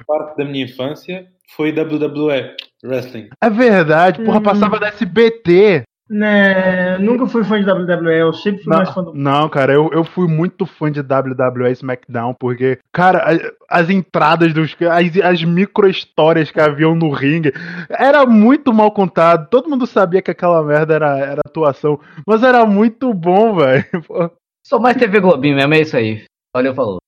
[0.06, 1.26] Parte da minha infância
[1.56, 3.28] foi WWE, Wrestling.
[3.42, 4.42] É verdade, porra, Hum.
[4.42, 5.82] passava da SBT.
[6.14, 9.18] Né, nunca fui fã de WWE, eu sempre fui mais fã Não, do.
[9.18, 14.52] não, cara, eu, eu fui muito fã de WWE SmackDown, porque, cara, a- as entradas
[14.52, 14.76] dos.
[14.82, 17.50] As, as micro-histórias que haviam no ringue
[17.88, 19.48] era muito mal contado.
[19.48, 23.84] Todo mundo sabia que aquela merda era, era atuação, mas era muito bom, velho.
[24.66, 26.24] Sou mais TV Globinho mesmo, é isso aí.
[26.54, 26.98] Valeu, falou.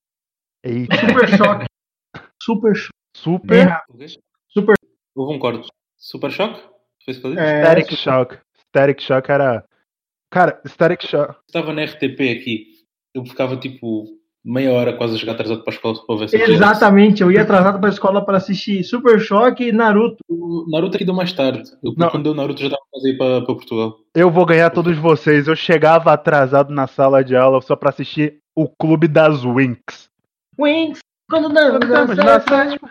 [0.65, 1.65] Eita, Super choque.
[2.43, 2.91] Super choque.
[3.15, 3.85] super?
[4.49, 4.75] Super.
[5.15, 5.69] Um corte.
[5.99, 6.59] Super Shock?
[7.05, 7.43] Foi isso que eu disse?
[7.45, 8.39] É, Static Shock.
[8.75, 9.65] Static Shock era.
[10.33, 11.37] Cara, Static Shock.
[11.47, 12.67] Estava na RTP aqui.
[13.15, 14.07] Eu ficava tipo
[14.45, 17.43] meia hora quase a chegar atrasado para a escola para ver essa Exatamente, eu ia
[17.43, 20.17] atrasado pra escola para assistir Super Choque e Naruto.
[20.29, 21.63] O Naruto aqui deu mais tarde.
[21.83, 22.11] Eu, Não.
[22.11, 23.97] quando deu o Naruto já estava quase a ir para, para Portugal.
[24.13, 25.47] Eu vou ganhar todos vocês.
[25.47, 30.11] Eu chegava atrasado na sala de aula só pra assistir o Clube das Winx.
[30.59, 30.99] Wings,
[31.31, 31.79] quando na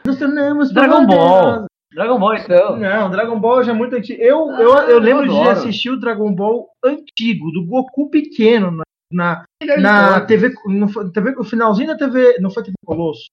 [0.06, 1.66] nos tornamos Dragon Ball.
[1.94, 2.78] Dragon Ball, então.
[2.78, 4.22] Não, Dragon Ball já é muito antigo.
[4.22, 5.50] Eu, eu, eu lembro de adoro.
[5.50, 9.46] assistir o Dragon Ball antigo, do Goku pequeno, na, na,
[9.80, 11.36] na TV, no, TV.
[11.38, 12.38] O finalzinho da TV.
[12.40, 13.26] Não foi TV Colosso.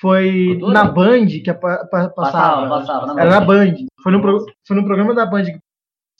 [0.00, 0.72] Foi Cultura?
[0.72, 2.68] na Band que a- pa- pa- passava.
[2.68, 3.14] Passava, passava.
[3.14, 3.74] na Era na Band.
[4.02, 5.44] Foi no, pro- foi no programa da Band.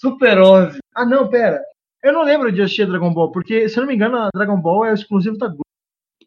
[0.00, 0.78] Super 11.
[0.94, 1.60] Ah, não, pera.
[2.02, 4.60] Eu não lembro de assistir Dragon Ball, porque, se eu não me engano, a Dragon
[4.60, 5.62] Ball é exclusivo da Globo.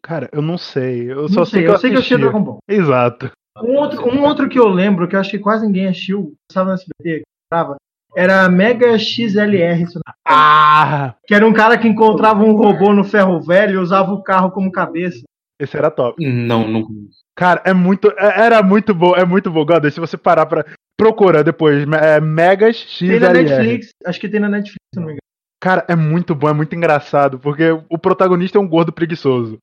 [0.02, 1.10] Cara, eu não sei.
[1.10, 2.18] Eu Não só sei, que eu sei que eu assisti assistia.
[2.18, 2.58] Dragon Ball.
[2.68, 3.30] Exato.
[3.62, 6.70] Um outro, um outro que eu lembro, que eu acho que quase ninguém assistiu, estava
[6.70, 7.76] no SBT, que passava,
[8.16, 9.84] era Mega XLR,
[10.26, 11.14] Ah!
[11.26, 14.50] que era um cara que encontrava um robô no ferro velho e usava o carro
[14.50, 15.22] como cabeça.
[15.60, 16.22] Esse era top.
[16.24, 16.86] Não, não.
[17.34, 18.08] Cara, é muito.
[18.18, 19.64] é- Era muito bom, é muito bom.
[19.64, 20.64] Goda, se você parar pra.
[20.98, 21.86] Procura depois.
[22.02, 23.44] É Megas Tem na XLR.
[23.44, 25.20] Netflix, acho que tem na Netflix, se não me engano.
[25.60, 29.58] Cara, é muito bom, é muito engraçado, porque o protagonista é um gordo preguiçoso.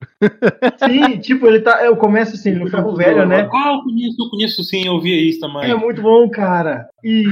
[0.83, 1.83] Sim, tipo, ele tá.
[1.85, 3.43] Eu começo assim, no ferro velho, né?
[3.43, 4.15] Qual eu conheço?
[4.19, 5.69] Eu conheço sim, eu via isso também.
[5.69, 6.89] É muito bom, cara.
[7.03, 7.25] E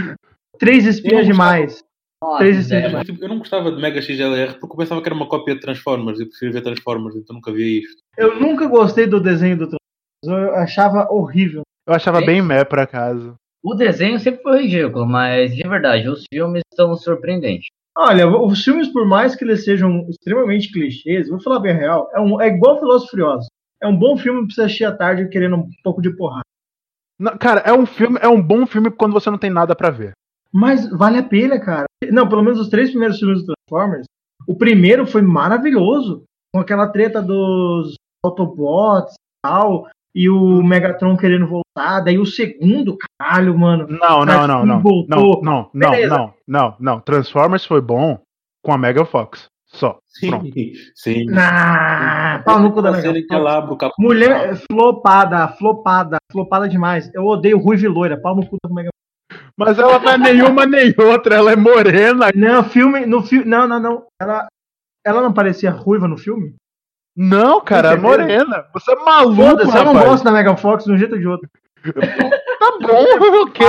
[0.60, 1.84] três não demais.
[2.24, 5.08] Nossa, Três É, mas, tipo, eu não gostava de Mega XLR porque eu pensava que
[5.08, 6.20] era uma cópia de Transformers.
[6.20, 7.98] Eu preferia ver Transformers, então nunca via isto.
[8.16, 10.54] Eu nunca gostei do desenho do Transformers.
[10.54, 11.64] Eu achava horrível.
[11.88, 12.26] Eu achava Sim.
[12.28, 13.34] bem meh, por acaso.
[13.64, 17.68] O desenho sempre foi ridículo, mas de verdade, os filmes estão surpreendentes.
[17.98, 22.20] Olha, os filmes, por mais que eles sejam extremamente clichês, vou falar bem real, é,
[22.20, 23.48] um, é igual Velozes e Furiosos.
[23.82, 26.46] É um bom filme pra você assistir à tarde querendo um pouco de porrada.
[27.20, 29.90] Não, cara, é um filme, é um bom filme quando você não tem nada pra
[29.90, 30.14] ver.
[30.52, 31.86] Mas vale a pena, cara.
[32.12, 34.06] Não, pelo menos os três primeiros filmes do Transformers.
[34.48, 36.24] O primeiro foi maravilhoso.
[36.54, 39.88] Com aquela treta dos Autobots e tal.
[40.14, 42.02] E o Megatron querendo voltar.
[42.02, 43.88] Daí o segundo, caralho, mano.
[43.88, 44.66] Não, não, não, não.
[44.66, 45.42] Não, Voltou.
[45.42, 46.18] não, não, Beleza.
[46.18, 47.00] não, não, não.
[47.00, 48.20] Transformers foi bom
[48.64, 49.50] com a Mega Fox.
[49.74, 50.00] Só.
[50.06, 50.48] Sim, Pronto.
[50.96, 51.26] sim.
[51.34, 53.96] Ah, pau no cu da Uma cena Mega que ela abre o capô.
[54.00, 57.10] Mulher flopada, flopada, flopada demais.
[57.14, 58.90] Eu odeio ruiva e loira, pau no cu da Mega
[59.56, 62.28] Mas ela não é nenhuma nem outra, ela é morena.
[62.36, 64.06] Não, filme, no filme, não, não, não.
[64.22, 64.48] Ela,
[65.06, 66.54] ela não parecia ruiva no filme?
[67.16, 68.66] Não, cara, é morena.
[68.74, 71.28] Você é maluco, Foda-se, eu não gosto da Megan Fox de um jeito ou de
[71.28, 71.50] outro.
[72.62, 73.66] Tá bom, ok.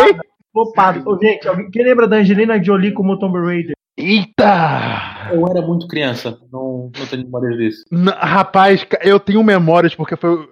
[0.52, 1.02] Flopado.
[1.08, 3.72] Ô, gente, alguém, quem lembra da Angelina Jolie como Tomb Raider?
[3.96, 5.30] Eita!
[5.32, 7.84] Eu era muito criança, não, não tenho memórias disso.
[7.90, 10.46] N- Rapaz, eu tenho memórias porque foi,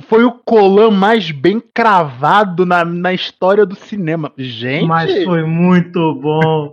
[0.00, 4.32] foi o Colan mais bem cravado na, na história do cinema.
[4.38, 6.72] Gente, Mas foi muito bom.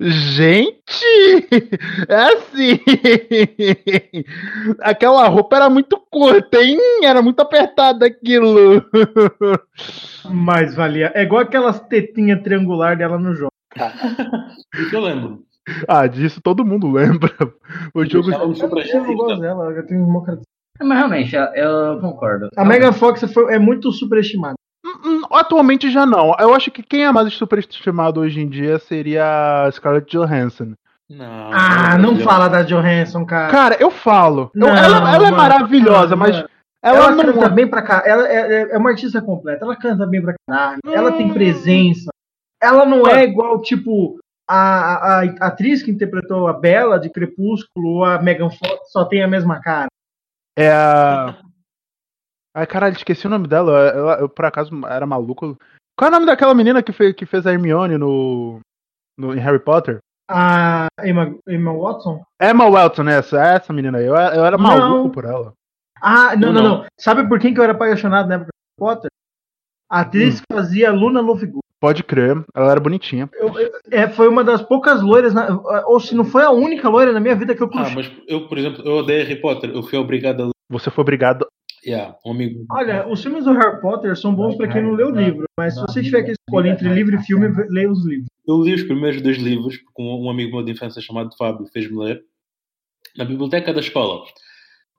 [0.00, 1.04] gente,
[2.08, 2.80] é assim.
[4.80, 6.78] Aquela roupa era muito curta, hein?
[7.02, 8.84] Era muito apertada aquilo.
[10.30, 11.12] Mas valia.
[11.14, 13.52] É igual aquelas tetinhas triangular dela no jogo.
[14.74, 15.42] Isso eu lembro.
[15.88, 17.30] Ah, disso todo mundo lembra.
[17.94, 18.26] O jogo.
[18.28, 20.40] Deixava o Super Eu não gosto Chique, dela, eu tenho uma cara-
[20.82, 22.48] Mas realmente, eu- concordo.
[22.56, 24.54] A Megan Fox foi- é muito superestimada.
[24.84, 26.34] Hum, hum, Atualmente já não.
[26.38, 30.72] Eu acho que quem é mais superestimado hoje em dia seria a Scarlett Johansson.
[31.08, 33.50] Não, Ah, não fala da Johansson, cara.
[33.52, 34.50] Cara, eu falo.
[34.54, 36.48] Eu- Não, ela, ela é mano, maravilhosa, não, mas ela,
[36.98, 37.24] Ela, não.
[37.32, 38.02] canta bem pra cá.
[38.04, 39.64] Ela é, é- é uma artista completa.
[39.64, 40.78] Ela canta bem pra caralho.
[40.86, 41.34] Ela tem Hum.
[41.34, 42.10] presença.
[42.62, 44.18] Ela não é igual, tipo,
[44.48, 49.04] a, a, a atriz que interpretou a Bela de Crepúsculo ou a Megan Fox só
[49.04, 49.86] tem a mesma cara.
[50.56, 51.38] É a.
[52.54, 53.90] Ai, caralho, esqueci o nome dela.
[53.94, 55.58] Eu, eu, por acaso era maluco.
[55.98, 58.60] Qual é o nome daquela menina que fez, que fez a Hermione no,
[59.18, 59.98] no, em Harry Potter?
[60.28, 62.22] A Emma, Emma Watson?
[62.40, 64.06] Emma Welton, essa, essa menina aí.
[64.06, 64.64] Eu, eu era Não.
[64.64, 65.52] maluco por ela.
[66.00, 66.78] Ah, não, Eu não, não.
[66.78, 66.86] não.
[66.98, 69.10] Sabe por quem que eu era apaixonado na época do Harry Potter?
[69.88, 71.60] A atriz que fazia Luna Lovegood.
[71.80, 73.28] Pode crer, ela era bonitinha.
[73.34, 76.88] Eu- eu- é, foi uma das poucas loiras, na- ou se não foi a única
[76.88, 77.94] loira na minha vida que eu Ah, puxei.
[77.94, 79.70] mas eu, por exemplo, eu odeio Harry Potter.
[79.70, 80.52] Eu fui obrigado a ler.
[80.70, 81.46] Você foi obrigado.
[81.86, 82.64] Yeah, um amigo.
[82.72, 85.74] Olha, os filmes do Harry Potter são bons pra quem não lê o livro, mas
[85.74, 88.26] se você tiver que escolher entre livro e filme, leia os livros.
[88.48, 91.66] Eu li os primeiros dois livros, porque um, um amigo meu de infância chamado Fábio
[91.72, 92.22] fez-me ler,
[93.16, 94.24] na biblioteca da escola.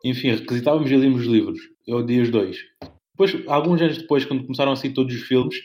[0.05, 1.59] Enfim, requisitávamos e líamos os livros.
[1.85, 2.57] Eu odiei os dois.
[3.17, 5.55] Depois, alguns anos depois, quando começaram a sair todos os filmes,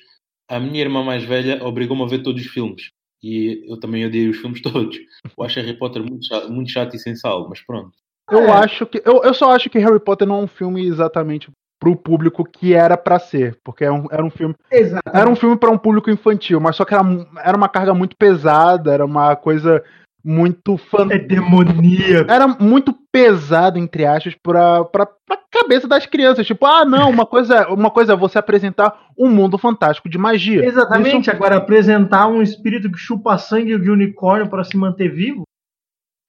[0.54, 2.90] a minha irmã mais velha obrigou-me a ver todos os filmes.
[3.22, 4.96] E eu também odiei os filmes todos.
[5.36, 7.92] Eu acho Harry Potter muito chato, muito chato e sem sal, mas pronto.
[8.30, 8.50] Eu É.
[8.50, 9.00] acho que.
[9.04, 11.50] Eu, eu só acho que Harry Potter não é um filme exatamente
[11.80, 13.58] pro público que era pra ser.
[13.64, 14.54] Porque era um, era um filme.
[14.70, 15.02] Exato.
[15.12, 17.02] Era um filme pra um público infantil, mas só que era,
[17.44, 19.82] era uma carga muito pesada, era uma coisa
[20.24, 21.08] muito fan...
[21.10, 22.30] É demoníaco.
[22.30, 26.46] Era muito pesado, entre aspas, pra, pra, pra cabeça das crianças.
[26.46, 30.64] Tipo, ah, não, uma coisa, uma coisa é você apresentar um mundo fantástico de magia.
[30.64, 31.22] Exatamente.
[31.22, 35.42] Isso- Agora, apresentar um espírito que chupa sangue de unicórnio pra se manter vivo?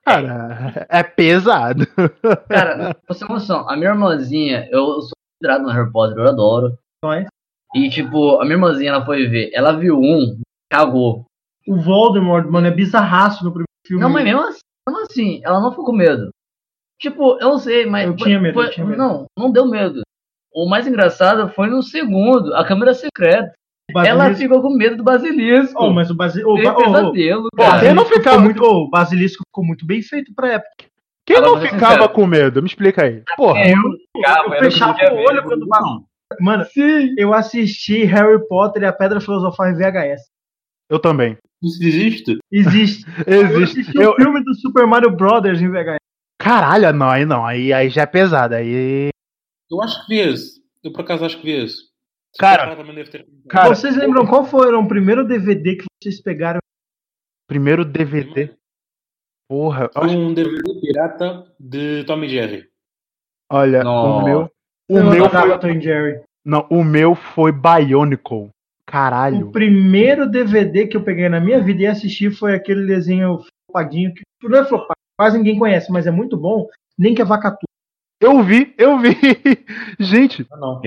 [0.06, 1.88] Cara, é pesado.
[2.50, 6.28] Cara, você ter uma noção, a minha irmãzinha, eu sou considerado no Harry Potter, eu
[6.28, 6.78] adoro.
[7.74, 10.39] E, tipo, a minha irmãzinha, ela foi ver, ela viu um,
[10.70, 11.26] cagou.
[11.66, 14.02] O Voldemort, mano, é bizarraço no primeiro filme.
[14.04, 16.30] Não, mas mesmo assim, mesmo assim, ela não ficou com medo.
[17.00, 18.06] Tipo, eu não sei, mas.
[18.08, 18.98] Eu foi- tinha medo, foi- eu tinha medo.
[18.98, 20.02] Não, não deu medo.
[20.54, 23.52] O mais engraçado foi no segundo, a câmera secreta.
[23.94, 25.84] O Ela basilisco- ficou com medo do basilisco.
[25.84, 26.56] Oh, mas o basilisco.
[26.56, 27.80] Teve pesadelo, Pô, cara.
[27.82, 30.70] quem não ficava- muito, oh, o basilisco ficou muito bem feito pra época.
[31.26, 32.10] Quem Fala, não é ficava sincero.
[32.10, 32.62] com medo?
[32.62, 33.24] Me explica aí.
[33.36, 33.60] Porra.
[33.60, 33.82] É, eu,
[34.18, 36.04] ficava, eu fechava eu o olho quando bagulho.
[36.40, 36.66] Mano,
[37.18, 40.22] eu assisti Harry Potter e a Pedra Filosofal em VHS.
[40.94, 41.36] Eu também.
[41.60, 42.38] Isso existe?
[42.52, 43.04] Existe.
[43.26, 43.80] Eu Existe.
[43.80, 44.16] assisti o Eu...
[44.16, 45.98] filme do Super Mario Brothers em VHS.
[46.39, 47.44] Caralho, não, aí não.
[47.44, 48.54] Aí, aí já é pesado.
[48.54, 49.10] Aí.
[49.72, 50.62] Eu acho que vi esse.
[50.84, 51.78] Eu por acaso acho que vi esse.
[51.78, 52.76] Se Cara,
[53.06, 53.26] ter...
[53.50, 56.60] cara, vocês lembram qual foi o primeiro DVD que vocês pegaram?
[57.48, 58.54] Primeiro DVD.
[59.50, 59.89] Porra.
[59.94, 62.68] Foi um DVD pirata de Tommy Jerry.
[63.52, 64.26] Olha, o Nossa.
[64.26, 64.52] meu.
[64.91, 65.58] O Eu meu foi.
[65.58, 66.24] Tom Jerry.
[66.46, 68.52] Não, o meu foi Bionicle.
[68.94, 69.52] O Caralho.
[69.52, 74.22] primeiro DVD que eu peguei na minha vida e assisti foi aquele desenho flopadinho, que
[74.48, 76.68] não é flopado, quase ninguém conhece, mas é muito bom.
[76.96, 77.66] Nem que é Vacatu.
[78.22, 79.18] Eu vi, eu vi.
[80.00, 80.82] Gente, Ah, não.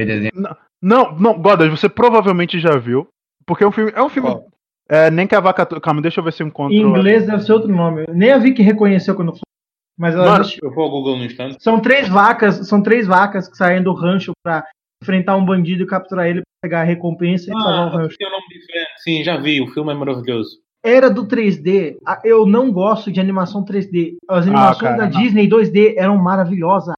[0.80, 3.08] Não, não, Godas, você provavelmente já viu.
[3.44, 3.90] Porque é um filme.
[3.92, 4.28] É um filme.
[4.28, 4.46] Qual?
[4.88, 5.66] É, nem que a vaca.
[5.80, 6.76] Calma, deixa eu ver se eu encontro.
[6.76, 8.04] Em inglês deve ser outro nome.
[8.08, 9.40] Nem a Vicky reconheceu quando foi.
[9.98, 10.44] Mas ela Mano.
[10.62, 11.56] Eu vou ao Google no instante.
[11.60, 14.64] São três vacas, são três vacas que saem do rancho pra
[15.02, 18.88] enfrentar um bandido e capturar ele pegar a recompensa e o Ah, um nome diferente.
[18.98, 19.60] Sim, já vi.
[19.60, 20.58] O filme é maravilhoso.
[20.84, 21.96] Era do 3D.
[22.06, 24.16] Ah, Eu não gosto de animação 3D.
[24.28, 25.20] As animações cara, da não.
[25.20, 26.94] Disney 2D eram maravilhosas.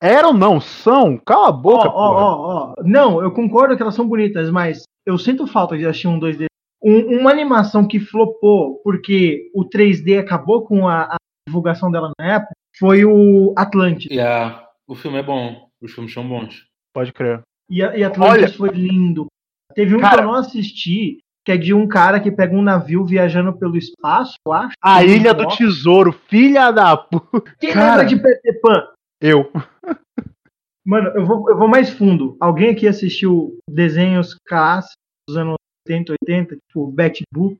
[0.00, 1.16] Eram não, são.
[1.18, 2.74] Cala a boca, ó, ó, ó.
[2.84, 6.46] Não, eu concordo que elas são bonitas, mas eu sinto falta de assistir um 2D.
[6.82, 11.16] Um- uma animação que flopou porque o 3D acabou com a, a
[11.48, 14.06] divulgação dela na época foi o Atlantis.
[14.10, 15.66] Yeah, o filme é bom.
[15.82, 16.64] Os filmes são bons.
[16.94, 17.42] Pode crer.
[17.70, 19.26] E, a- e Atlantis Olha- foi lindo.
[19.74, 22.62] Teve um Cara- que eu não assisti, que é de um cara que pega um
[22.62, 24.74] navio viajando pelo espaço, eu acho.
[24.82, 25.46] A Ilha do.
[25.48, 27.54] Tesouro, filha da puta.
[27.60, 28.88] Quem Cara- lembra de Peter Pan?
[29.20, 29.50] Eu.
[30.84, 32.36] Mano, eu vou, eu vou mais fundo.
[32.40, 34.96] Alguém aqui assistiu desenhos clássicos
[35.28, 35.56] dos anos
[35.86, 37.58] 70, 80, tipo Betty Boop?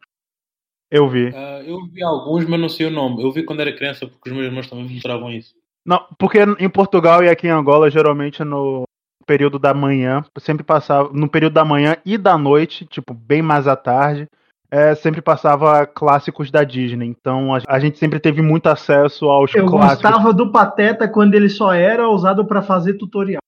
[0.91, 1.29] Eu vi.
[1.35, 3.23] Ah, eu vi alguns, mas não sei o nome.
[3.23, 5.55] Eu vi quando era criança porque os meus irmãos também mostravam isso.
[5.87, 8.85] Não, porque em Portugal e aqui em Angola, geralmente no
[9.29, 11.11] período da manhã, sempre passava.
[11.13, 14.27] No período da manhã e da noite, tipo, bem mais à tarde,
[14.71, 17.07] é, sempre passava clássicos da Disney.
[17.07, 20.03] Então a, a gente sempre teve muito acesso aos Eu clássicos.
[20.11, 23.41] gostava do Pateta quando ele só era usado pra fazer tutorial.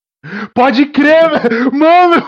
[0.54, 1.30] Pode crer!
[1.72, 2.22] Mano!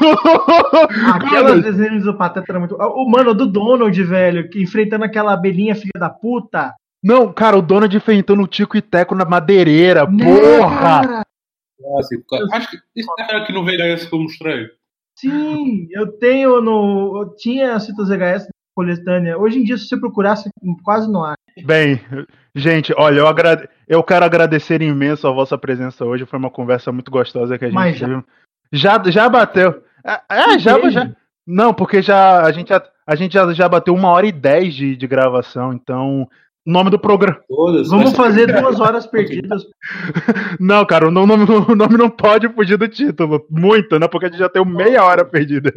[1.14, 2.74] Aquelas desenhos do Pateta era muito.
[2.76, 6.72] O mano do Donald, velho, que enfrentando aquela abelhinha filha da puta.
[7.04, 10.78] Não, cara, o Donald enfrentando o Tico e Teco na madeireira, Né, porra!
[10.80, 11.22] cara?
[11.82, 12.24] Clássico.
[12.52, 14.68] Acho que isso era aqui no VHS que eu mostrei.
[15.18, 17.20] Sim, eu tenho no.
[17.22, 19.38] Eu tinha as fitas VHS coletânea.
[19.38, 20.50] Hoje em dia, se você procurar, você
[20.82, 21.36] quase não acha.
[21.64, 22.00] Bem,
[22.54, 23.68] gente, olha, eu, agrade...
[23.86, 26.24] eu quero agradecer imenso a vossa presença hoje.
[26.24, 28.24] Foi uma conversa muito gostosa que a gente Mas já- teve.
[28.72, 29.82] Já, já bateu.
[30.04, 31.10] É, é, já, já.
[31.46, 34.74] Não, porque já a gente já, a gente já, já bateu uma hora e dez
[34.74, 36.28] de, de gravação, então.
[36.64, 37.40] O nome do programa.
[37.48, 37.88] Todas.
[37.88, 39.64] Vamos fazer duas horas perdidas.
[40.60, 43.44] Não, cara, o nome, o nome não pode fugir do título.
[43.50, 44.06] Muito, né?
[44.06, 45.72] Porque a gente já tem meia hora perdida.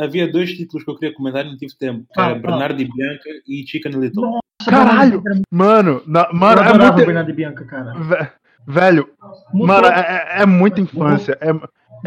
[0.00, 2.06] Havia, dois títulos que eu queria comentar e não tive tempo.
[2.16, 2.38] Ah, era ah.
[2.38, 4.22] Bernardo e Bianca e Chicken Little.
[4.24, 5.22] Nossa, Caralho!
[5.52, 7.06] Mano, na- Eu mano, é adorava muito.
[7.06, 7.92] Bernardo e Bianca, cara.
[7.94, 8.32] Ve-
[8.68, 9.08] Velho,
[9.52, 9.66] Mudou.
[9.68, 10.00] mano, é,
[10.38, 11.38] é- é muita infância.
[11.40, 11.50] É,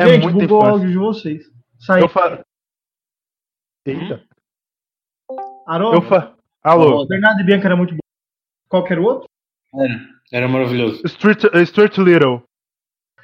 [0.04, 0.72] é Gente, muita bugou o infância.
[0.72, 1.44] áudio de vocês.
[1.80, 2.04] Saiu.
[2.04, 2.44] Eu fa...
[3.86, 4.24] Eita.
[5.94, 6.34] Eu fa...
[6.64, 7.06] Alô.
[7.08, 8.00] Bernardo e Bianca era muito bom.
[8.68, 9.28] Qualquer outro?
[9.74, 10.00] Era,
[10.32, 11.02] era maravilhoso.
[11.06, 12.44] Street, Street Little.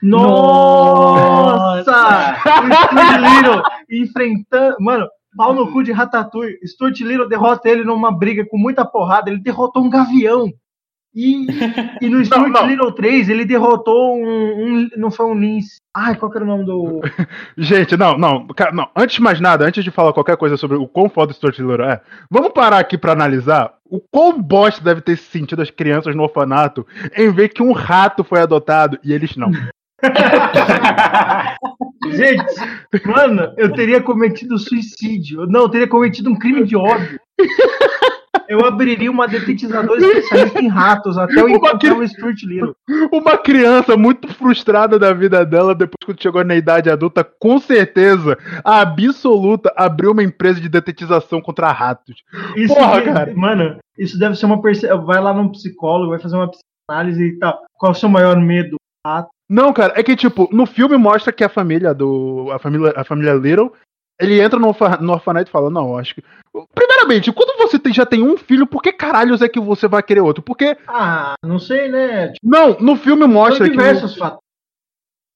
[0.01, 1.83] Nossa!
[2.36, 4.77] Stuart Little enfrentando.
[4.79, 6.57] Mano, pau no cu de Ratatouille.
[6.65, 9.29] Stuart Little derrota ele numa briga com muita porrada.
[9.29, 10.51] Ele derrotou um gavião.
[11.16, 11.47] E,
[12.01, 12.68] e no Stuart não.
[12.68, 15.78] Little 3 ele derrotou um, um- Não foi um lince.
[15.95, 17.01] Ai, qual que era o nome do.
[17.57, 18.89] Gente, não, não, cara, não.
[18.95, 21.57] Antes de mais nada, antes de falar qualquer coisa sobre o quão foda o Stuart
[21.57, 25.70] Little é, vamos parar aqui pra analisar o quão bosta deve ter se sentido as
[25.70, 26.86] crianças no orfanato
[27.16, 29.51] em ver que um rato foi adotado e eles não.
[32.11, 32.45] Gente,
[33.05, 35.45] mano, eu teria cometido suicídio.
[35.47, 37.20] Não, eu teria cometido um crime de ódio.
[38.47, 42.75] Eu abriria uma detetizadora especialista em ratos até eu Uma encontrar cri- o Stuart Little.
[43.11, 48.37] Uma criança muito frustrada da vida dela depois que chegou na idade adulta, com certeza,
[48.63, 52.15] absoluta abriu uma empresa de detetização contra ratos.
[52.55, 53.33] Isso Porra, que- cara.
[53.35, 54.87] Mano, isso deve ser uma perce...
[55.05, 57.59] Vai lá num psicólogo, vai fazer uma psicanálise e tal.
[57.73, 58.75] Qual é o seu maior medo?
[59.05, 59.29] Rato.
[59.49, 62.49] Não, cara, é que tipo, no filme mostra que a família do.
[62.51, 63.71] A família, a família Little.
[64.20, 66.24] Ele entra no, orfa- no orfanato e fala, não, acho que.
[66.74, 70.01] Primeiramente, quando você tem- já tem um filho, por que caralhos é que você vai
[70.01, 70.41] querer outro?
[70.41, 70.78] Porque.
[70.88, 72.30] Ah, não sei, né?
[72.30, 73.72] Tipo, Não, no filme mostra são que.
[73.72, 74.39] diversos fatos.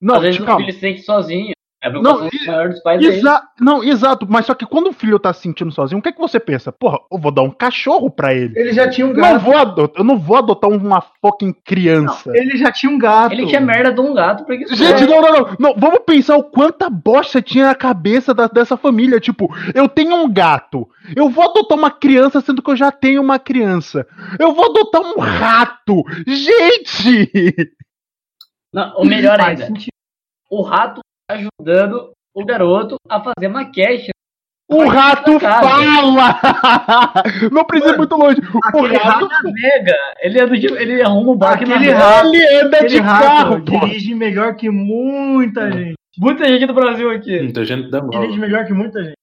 [0.02, 1.52] Não, Às vezes tipo, o filho se sente sozinho.
[1.82, 3.10] É Não, e- maior dos pais isso.
[3.20, 6.10] Exa não, exato, mas só que quando o filho tá se sentindo sozinho, o que
[6.10, 6.74] é que você pensa?
[6.74, 8.54] Porra, eu vou dar um cachorro pra ele.
[8.60, 9.40] Ele já tinha um Não gato.
[9.40, 12.32] vou adotar, eu não vou adotar uma fucking criança.
[12.36, 13.32] Ele já tinha um gato.
[13.32, 14.76] Ele tinha merda de um gato preguiçoso.
[14.84, 15.74] Gente, não, não, não, não.
[15.78, 19.18] Vamos pensar o quanta bosta tinha na cabeça da- dessa família.
[19.22, 20.86] Tipo, eu tenho um gato.
[21.16, 24.06] Eu vou adotar uma criança, sendo que eu já tenho uma criança.
[24.38, 26.04] Eu vou adotar um rato.
[26.28, 27.32] Gente!
[28.74, 29.68] Não, o melhor ainda,
[30.52, 31.00] o rato
[31.30, 34.10] ajudando o garoto a fazer maquete.
[34.72, 36.40] O rato fala!
[37.52, 38.40] Não precisa ir muito longe.
[38.74, 42.90] O rato, Navega, ele, anda de, ele arruma um barco Aquele rato- ele anda Aquele
[42.90, 43.80] de rato carro, pô.
[43.80, 45.96] dirige melhor que muita gente.
[46.18, 47.42] Muita gente do Brasil aqui.
[47.42, 48.10] Muita gente dá mal.
[48.12, 49.16] Dirige melhor que muita gente.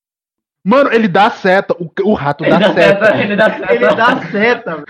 [0.64, 1.76] Mano, ele dá seta.
[1.78, 3.04] O, o rato Ele dá, dá seta.
[3.06, 3.72] seta, ele dá seta.
[3.72, 4.84] Ele dá seta,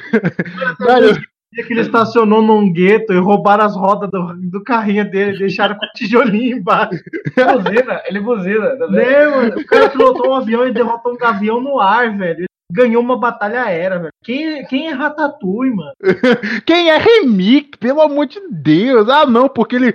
[0.81, 1.23] velho.
[1.63, 5.87] Que ele estacionou num gueto e roubaram as rodas do, do carrinho dele, deixaram com
[5.87, 7.03] o tijolinho embaixo.
[7.35, 8.87] buzina, ele buzina, tá?
[8.89, 9.59] Né, mano?
[9.59, 12.47] O cara pilotou um avião e derrotou um gavião no ar, velho.
[12.73, 14.13] Ganhou uma batalha aérea, velho.
[14.25, 15.93] Quem, quem é Ratatouille, mano?
[16.67, 17.63] Quem é Remy?
[17.79, 19.09] Pelo amor de Deus.
[19.09, 19.95] Ah, não, porque ele.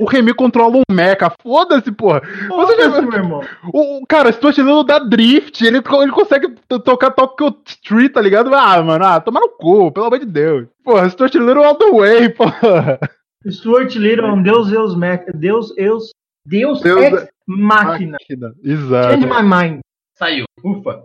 [0.00, 1.30] O Remy controla um mecha.
[1.42, 2.22] Foda-se, porra.
[2.48, 3.40] Você já- Foda-se, meu irmão.
[3.72, 5.60] O, o cara, estou tirando da Drift.
[5.62, 8.54] Ele, ele consegue to- tocar Tokyo Street, tá ligado?
[8.54, 10.66] Ah, mano, ah, toma no cu, pelo amor de Deus.
[10.82, 12.98] Porra, estou tirando all the way, porra.
[13.46, 16.10] Stuart Little, um Deus, Deus, Mac, Deus, Deus,
[16.46, 18.16] Deus, Deus ex máquina.
[18.64, 19.10] Exato.
[19.20, 19.80] Change my mind.
[20.18, 21.02] Saiu, ufa.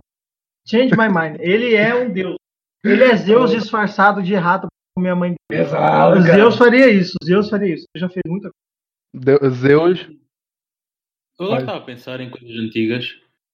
[0.71, 1.37] Change my mind.
[1.41, 2.35] Ele é um Deus.
[2.83, 5.35] Ele é Zeus disfarçado de rato com minha mãe.
[5.51, 7.13] Exato, Zeus faria isso.
[7.23, 7.85] Zeus faria isso.
[7.93, 9.39] Ele já fez muita coisa.
[9.39, 10.09] Deus, Zeus.
[11.39, 13.05] Eu agora estava a pensar em coisas antigas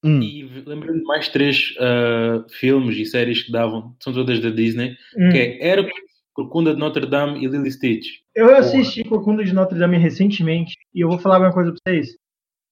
[0.04, 0.20] Hum.
[0.22, 4.96] e lembrei-me de mais três ah, filmes e séries que davam, são todas da Disney,
[5.16, 5.30] Hum.
[5.30, 5.92] que é Hércules,
[6.32, 8.06] Corcunda de Notre Dame e Lily Stitch.
[8.32, 12.16] Eu assisti Corcunda de Notre Dame recentemente e eu vou falar uma coisa pra vocês.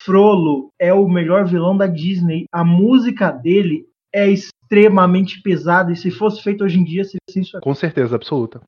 [0.01, 2.45] Frollo é o melhor vilão da Disney.
[2.53, 3.85] A música dele
[4.17, 7.63] é extremamente pesada e se fosse feito hoje em dia seria censurado.
[7.63, 8.61] Com certeza, absoluta.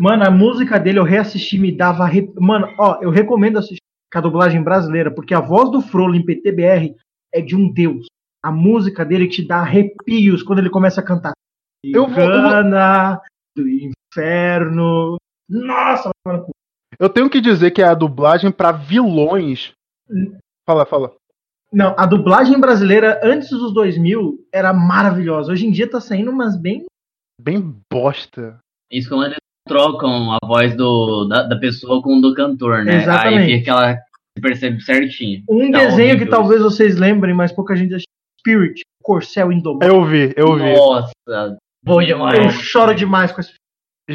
[0.00, 2.04] Mano, a música dele eu reassisti me dava.
[2.04, 3.82] arrep- Mano, ó, eu recomendo assistir
[4.12, 6.94] com a dublagem brasileira, porque a voz do Frollo em PTBR
[7.34, 8.06] é de um deus.
[8.42, 11.32] A música dele te dá arrepios quando ele começa a cantar.
[11.84, 12.14] Eu vou-
[13.56, 15.16] do inferno.
[15.48, 16.46] Nossa, mano.
[16.98, 19.72] Eu tenho que dizer que a dublagem pra vilões.
[20.66, 21.14] Fala, fala.
[21.72, 25.52] Não, a dublagem brasileira antes dos 2000 era maravilhosa.
[25.52, 26.86] Hoje em dia tá saindo umas bem.
[27.40, 28.58] Bem bosta.
[28.90, 29.36] Isso quando eles
[29.68, 33.02] trocam a voz do, da, da pessoa com do cantor, né?
[33.02, 33.52] Exatamente.
[33.52, 33.94] Aí fica aquela.
[33.94, 35.42] Se percebe certinho.
[35.48, 38.08] Um Tá desenho horrível que talvez vocês lembrem, mas pouca gente assiste.
[38.40, 39.96] Spirit, Corcel Indomável.
[39.96, 40.74] Eu vi, eu vi.
[40.74, 41.12] Nossa,
[41.84, 42.54] bom Eu demais.
[42.54, 43.58] choro demais com esse filme.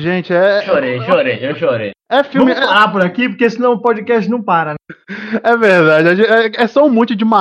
[0.04, 0.64] Gente, é.
[0.64, 1.91] Chorei, chorei, eu chorei.
[2.10, 2.54] É filme.
[2.54, 4.72] Vamos parar por aqui, porque senão o podcast não para.
[4.74, 4.95] Né?
[5.43, 6.24] É verdade.
[6.24, 7.39] É, é só um monte de ma...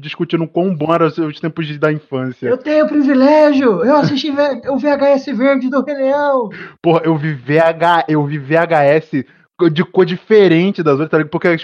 [0.00, 2.48] discutindo quão bom eram os- os tempos da infância.
[2.48, 6.50] Eu tenho privilégio, eu assisti o VHS verde do Rei Leão.
[6.82, 9.24] Porra, eu vi VH, eu vi VHS
[9.72, 11.30] de cor diferente das outras, tá ligado?
[11.30, 11.56] porque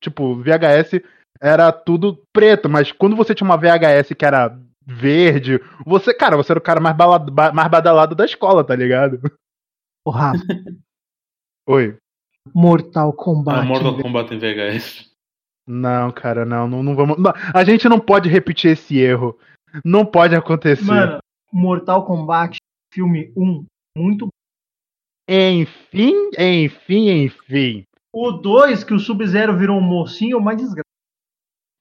[0.00, 1.00] tipo, VHS
[1.40, 6.52] era tudo preto, mas quando você tinha uma VHS que era verde, você, cara, você
[6.52, 9.20] era o cara mais, balado, ba- mais badalado da escola, tá ligado?
[10.06, 10.40] O Rafa,
[11.68, 11.96] Oi.
[12.54, 13.66] Mortal Ah, Kombat.
[13.66, 15.10] Mortal Kombat em VHS.
[15.66, 17.18] Não, cara, não, não, não vamos.
[17.18, 19.36] não, a gente não pode repetir esse erro.
[19.84, 20.84] Não pode acontecer.
[20.84, 21.18] Mano,
[21.52, 22.56] Mortal Kombat,
[22.92, 23.64] filme 1,
[23.96, 24.28] muito
[25.28, 27.84] Enfim, enfim, enfim.
[28.12, 30.82] O 2, que o Sub-Zero virou um mocinho, uma desgraça.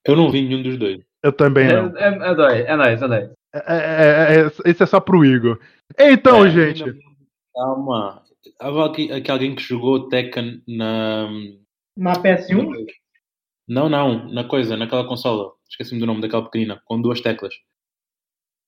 [0.05, 1.01] Eu não vi nenhum dos dois.
[1.23, 1.97] Eu também É, não.
[1.97, 3.29] é, é nóis, é nóis, é nóis.
[3.53, 5.59] É, é, é, esse é só pro Igor.
[5.97, 6.83] Então, É, gente.
[7.53, 8.21] Calma.
[8.59, 11.27] Aqui, aqui alguém que jogou Tekken na.
[11.97, 12.85] Na PS1?
[13.67, 15.51] Não, não, na coisa, naquela consola.
[15.69, 17.53] Esqueci-me do nome daquela pequenina, com duas teclas.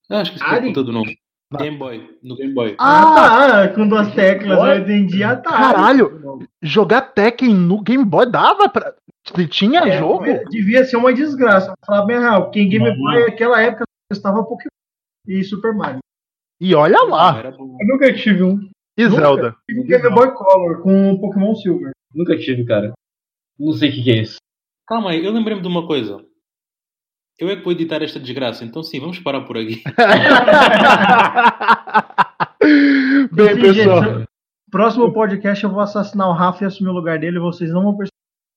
[0.10, 1.18] Ah, esqueci do nome.
[1.58, 2.76] Game Boy, no Game Boy.
[2.78, 5.24] Ah, tá, com duas teclas, eu entendi.
[5.24, 5.50] Ah, tá.
[5.52, 8.94] Caralho, jogar Tekken no Game Boy dava pra.
[9.50, 10.26] Tinha É, jogo?
[10.50, 11.74] Devia ser uma desgraça.
[11.86, 12.98] Falar bem real, porque em Game Não.
[12.98, 14.70] Boy, naquela época, estava Pokémon
[15.28, 16.00] e Super Mario.
[16.60, 17.44] E olha lá.
[17.44, 18.60] Eu nunca tive um.
[18.98, 19.16] E Nunca.
[19.22, 19.56] Zelda.
[19.70, 21.92] Tive um Game Boy Color com Pokémon Silver.
[22.14, 22.94] Nunca tive, cara.
[23.60, 24.38] Não sei o que, que é isso.
[24.88, 26.24] Calma aí, eu lembrei-me de uma coisa.
[27.40, 29.84] Eu é que vou editar esta desgraça, então sim, vamos parar por aqui.
[33.32, 34.04] Bem, Enfim, pessoal.
[34.04, 34.28] gente,
[34.72, 37.40] próximo podcast eu vou assassinar o Rafa e assumir o lugar dele.
[37.40, 38.12] Vocês não vão perceber.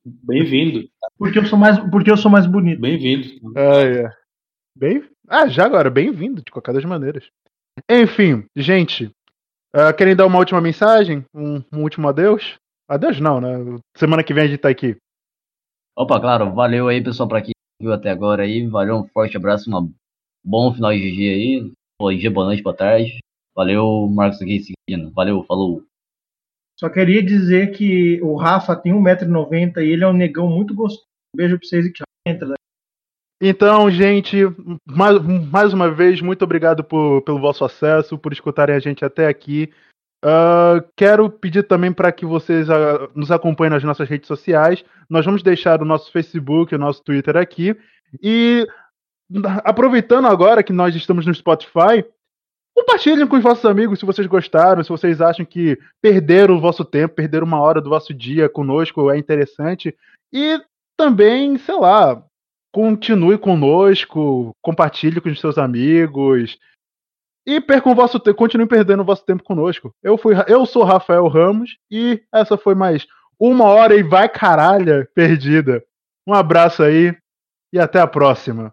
[0.04, 2.80] Bem-vindo, Porque eu sou mais, porque eu sou mais bonito.
[2.80, 3.28] bem-vindo.
[3.54, 4.10] Ah, é.
[4.74, 5.04] Bem.
[5.28, 7.28] Ah, já agora, bem-vindo, de qualquer das maneiras.
[7.88, 9.10] Enfim, gente.
[9.74, 11.22] ah, querem dar uma última mensagem?
[11.34, 12.54] Um, um último adeus?
[12.88, 13.78] Adeus não, né?
[13.96, 14.96] Semana que vem a gente tá aqui.
[16.00, 18.66] Opa, claro, valeu aí, pessoal, pra quem viu até agora aí.
[18.66, 19.92] Valeu, um forte abraço, um
[20.42, 21.72] bom final de dia aí.
[22.00, 23.18] Bom dia, boa noite, boa tarde.
[23.54, 25.10] Valeu, Marcos aqui seguindo.
[25.10, 25.84] Valeu, falou.
[26.78, 31.04] Só queria dizer que o Rafa tem 1,90m e ele é um negão muito gostoso.
[31.34, 32.06] Um beijo pra vocês e tchau.
[32.26, 32.54] Entra.
[33.38, 34.38] Então, gente,
[34.86, 35.18] mais,
[35.52, 39.70] mais uma vez, muito obrigado por, pelo vosso acesso, por escutarem a gente até aqui.
[40.24, 44.84] Uh, quero pedir também para que vocês uh, nos acompanhem nas nossas redes sociais.
[45.08, 47.74] Nós vamos deixar o nosso Facebook, o nosso Twitter aqui.
[48.22, 48.66] E
[49.64, 52.04] aproveitando agora que nós estamos no Spotify,
[52.74, 56.84] compartilhem com os vossos amigos se vocês gostaram, se vocês acham que perderam o vosso
[56.84, 59.96] tempo, perderam uma hora do vosso dia conosco, é interessante.
[60.32, 60.60] E
[60.98, 62.22] também, sei lá,
[62.72, 66.58] continue conosco, compartilhe com os seus amigos.
[67.50, 69.92] E percam o vosso tempo, continue perdendo o vosso tempo conosco.
[70.00, 73.08] Eu, fui, eu sou Rafael Ramos e essa foi mais
[73.40, 75.82] uma hora e vai caralha perdida.
[76.24, 77.12] Um abraço aí
[77.72, 78.72] e até a próxima.